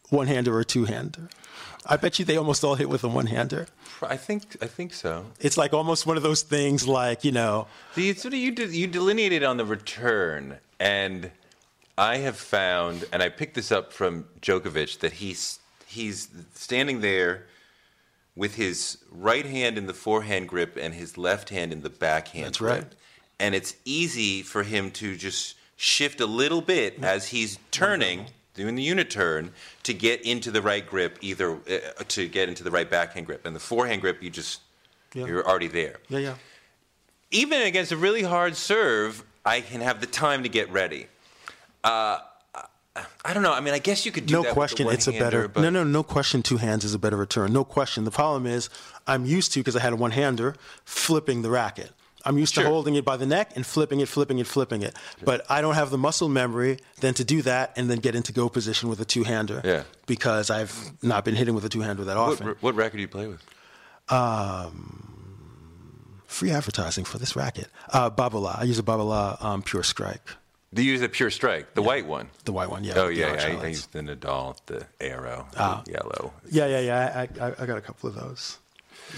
[0.10, 1.28] one hander or a two hander?
[1.86, 3.68] I bet you they almost all hit with a one hander.
[4.04, 5.26] I think, I think so.
[5.40, 8.52] It's like almost one of those things like, you know, So you sort of you,
[8.52, 11.32] de- you delineated on the return, and
[11.98, 15.59] I have found, and I picked this up from Djokovic, that he's
[15.90, 17.46] he's standing there
[18.36, 22.46] with his right hand in the forehand grip and his left hand in the backhand
[22.48, 22.74] That's grip.
[22.84, 22.94] right.
[23.40, 28.76] And it's easy for him to just shift a little bit as he's turning, doing
[28.76, 29.52] the unit turn,
[29.84, 33.46] to get into the right grip, either uh, to get into the right backhand grip.
[33.46, 34.62] And the forehand grip, you just
[35.14, 35.26] Yeah.
[35.26, 36.36] you're already there yeah, yeah.
[37.32, 41.08] even against a really hard serve, I can have the time to get ready.
[41.84, 42.20] Uh,
[43.24, 43.54] I don't know.
[43.54, 45.84] I mean, I guess you could do no question it's a better but no no
[45.84, 47.54] no question two hands is a better return.
[47.54, 48.04] No question.
[48.04, 48.70] The problem is
[49.08, 50.56] i'm used to because i had a one-hander
[50.86, 51.92] flipping the racket.
[52.26, 52.64] I'm used Sure.
[52.66, 54.96] to holding it by the neck and flipping it flipping it flipping it.
[55.24, 58.34] But i don't have the muscle memory then to do that and then get into
[58.34, 59.84] go position with a two-hander Yeah.
[60.08, 62.56] because i've not been hitting with a two-hander that often.
[62.62, 63.42] what racket do you play with?
[66.28, 67.68] free advertising for this racket.
[67.92, 68.60] Uh, Babolat.
[68.60, 70.22] I use a Babolat um, pure strike
[70.74, 72.30] Do you use a pure strike, the white one?
[72.46, 75.82] the white one yeah Oh yeah, yeah, I, I used the Nadal, the Aero, Ah.
[75.86, 76.34] the yellow.
[76.50, 77.28] Yeah, yeah, yeah.
[77.40, 78.60] I, I, I got a couple of those.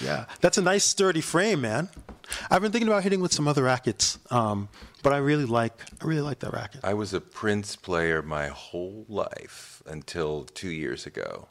[0.04, 1.90] Yeah, that's a nice sturdy frame, man.
[2.50, 4.70] I've been thinking about hitting with some other rackets, um,
[5.04, 6.80] but I really like I really like that racket.
[6.86, 11.50] I was a Prince player my whole life until two years ago.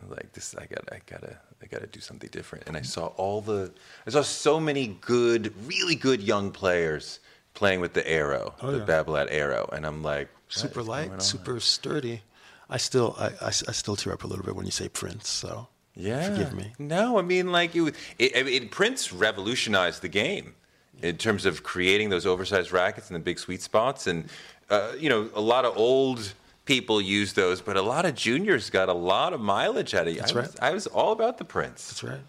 [0.00, 2.68] I like this, I got, I gotta, I gotta do something different.
[2.68, 3.72] And I saw all the,
[4.06, 7.18] I saw so many good, really good young players
[7.60, 8.84] playing with the Aero, Oh, the yeah.
[8.86, 11.10] Babolat arrow, and I'm like, super is going on?
[11.10, 12.22] light, super sturdy.
[12.70, 15.28] I still, I, I, I still tear up a little bit when you say Prince.
[15.28, 16.30] So Yeah.
[16.30, 16.72] forgive me.
[16.78, 20.54] No, I mean, like, it, it, I Prince revolutionized the game
[21.02, 24.06] in terms of creating those oversized rackets and the big sweet spots.
[24.06, 24.30] And,
[24.70, 26.32] uh, you know, a lot of old
[26.64, 30.14] people use those, but a lot of juniors got a lot of mileage out of
[30.14, 30.20] it.
[30.20, 30.56] That's I was.
[30.62, 31.88] I was all about the Prince.
[31.88, 32.24] That's right.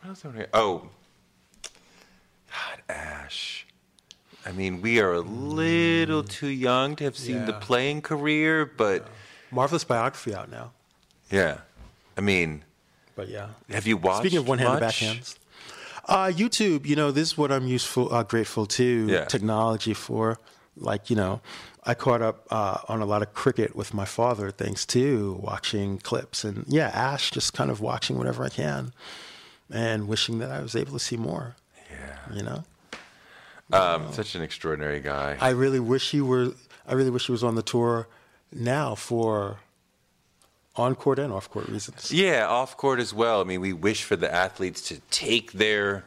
[0.00, 0.88] What else I- Oh,
[2.52, 3.66] God, Ashe.
[4.44, 7.58] I mean, we are a little too young to have seen the Yeah.
[7.60, 9.08] playing career, but
[9.50, 10.72] Marvelous biography out now.
[11.30, 11.58] yeah.
[12.16, 12.64] I mean,
[13.16, 13.48] But yeah.
[13.70, 14.20] have you watched?
[14.22, 15.00] Speaking of one-handed much?
[15.00, 15.36] backhands,
[16.06, 16.84] uh, YouTube.
[16.86, 19.24] You know, this is what I'm useful, uh, grateful to Yeah.
[19.26, 20.38] technology for.
[20.76, 21.40] Like, you know,
[21.84, 25.98] I caught up uh, on a lot of cricket with my father, thanks to watching
[25.98, 28.92] clips, and yeah, Ashe, just kind of watching whatever I can,
[29.70, 31.56] and wishing that I was able to see more.
[32.32, 32.64] You know,
[33.72, 35.36] Um, such an extraordinary guy.
[35.40, 36.52] I really wish he were.
[36.86, 38.08] I really wish he was on the tour
[38.52, 39.58] now for
[40.76, 42.12] on court and off court reasons.
[42.12, 43.40] Yeah, off court as well.
[43.40, 46.04] I mean, we wish for the athletes to take their,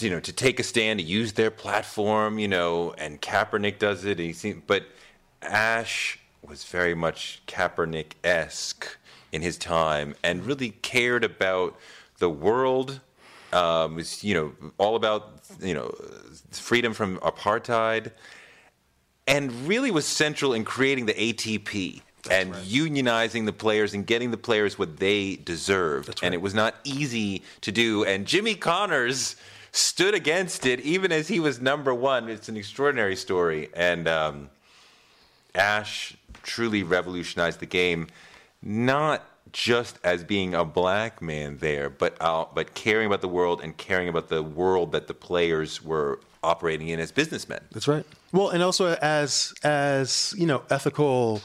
[0.00, 4.04] you know, to take a stand, to use their platform, you know, and Kaepernick does
[4.04, 4.18] it.
[4.18, 4.84] And he seemed, but
[5.42, 8.96] Ashe was very much Kaepernick esque
[9.32, 11.76] in his time and really cared about
[12.18, 13.00] the world.
[13.54, 15.94] Um, was you know all about you know
[16.50, 18.10] freedom from apartheid
[19.26, 24.36] and really was central in creating the ATP and unionizing the players and getting the
[24.36, 26.20] players what they deserved.
[26.22, 28.04] And it was not easy to do.
[28.04, 29.36] And Jimmy Connors
[29.72, 32.28] stood against it, even as he was number one.
[32.28, 33.68] It's an extraordinary story.
[33.74, 34.50] And um,
[35.54, 38.08] Ashe truly revolutionized the game,
[38.62, 39.22] not
[39.54, 43.74] just as being a black man there, but uh, but caring about the world and
[43.76, 47.60] caring about the world that the players were operating in as businessmen.
[47.70, 48.04] That's right.
[48.32, 51.40] Well, and also as as you know, ethical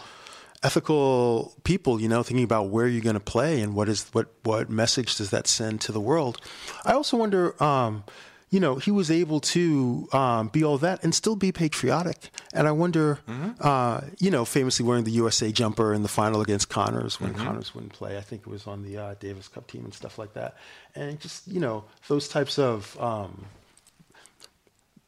[0.63, 4.27] ethical people, you know, thinking about where you're going to play and what is what
[4.43, 6.41] what message does that send to the world.
[6.83, 8.03] I also wonder, um,
[8.49, 12.31] you know, he was able to um, be all that and still be patriotic.
[12.53, 13.19] And I wonder,
[13.59, 17.75] uh, you know, famously wearing the USA jumper in the final against Connors when Connors
[17.75, 18.17] wouldn't play.
[18.17, 20.55] I think it was on the uh, Davis Cup team and stuff like that.
[20.95, 23.45] And just you know, those types of um,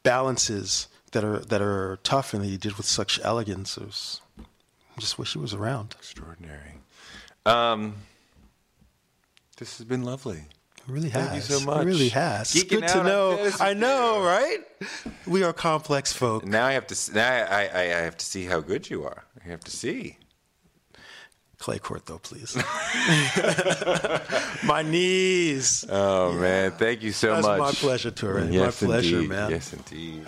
[0.04, 3.78] balances that are that are tough and that he did with such elegance.
[3.78, 5.96] Was, I just wish he was around.
[5.98, 6.76] Extraordinary.
[7.46, 7.96] Um,
[9.58, 10.44] this has been lovely.
[10.92, 11.24] Really has.
[11.30, 11.84] Thank you so much.
[11.84, 12.52] It really has.
[12.54, 13.52] Geeking good to know.
[13.60, 14.26] I know, you.
[14.28, 14.58] right?
[15.26, 16.46] We are complex folk.
[16.46, 17.14] Now I have to.
[17.14, 19.24] Now I, I, I have to see how good you are.
[19.44, 20.18] I have to see.
[21.60, 22.56] Clay court, though, please.
[24.64, 25.86] My knees.
[25.90, 27.60] Oh man, thank you so That's much.
[27.60, 28.12] my pleasure.
[28.34, 29.30] My Yes, pleasure, indeed.
[29.30, 29.52] man.
[29.52, 30.26] Yes, indeed.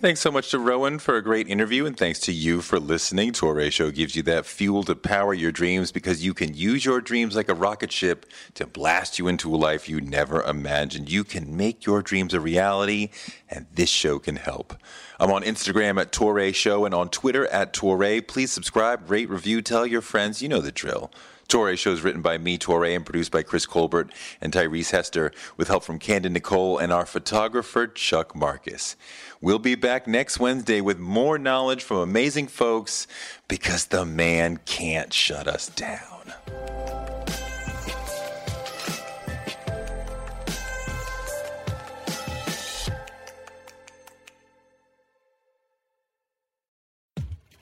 [0.00, 3.32] Thanks so much to Rowan for a great interview, and thanks to you for listening.
[3.32, 7.00] Toure Show gives you that fuel to power your dreams because you can use your
[7.00, 11.10] dreams like a rocket ship to blast you into a life you never imagined.
[11.10, 13.08] You can make your dreams a reality,
[13.50, 14.72] and this show can help.
[15.18, 18.24] I'm on Instagram at Toure Show and on Twitter at Toure.
[18.28, 20.40] Please subscribe, rate, review, tell your friends.
[20.40, 21.10] You know the drill.
[21.48, 25.32] Toure Show is written by me, Toure, and produced by Chris Colbert and Tyrice Hester,
[25.56, 28.96] with help from Candid Nicole and our photographer, Chuck Marcus.
[29.40, 33.06] We'll be back next Wednesday with more knowledge from amazing folks
[33.48, 36.34] because the man can't shut us down.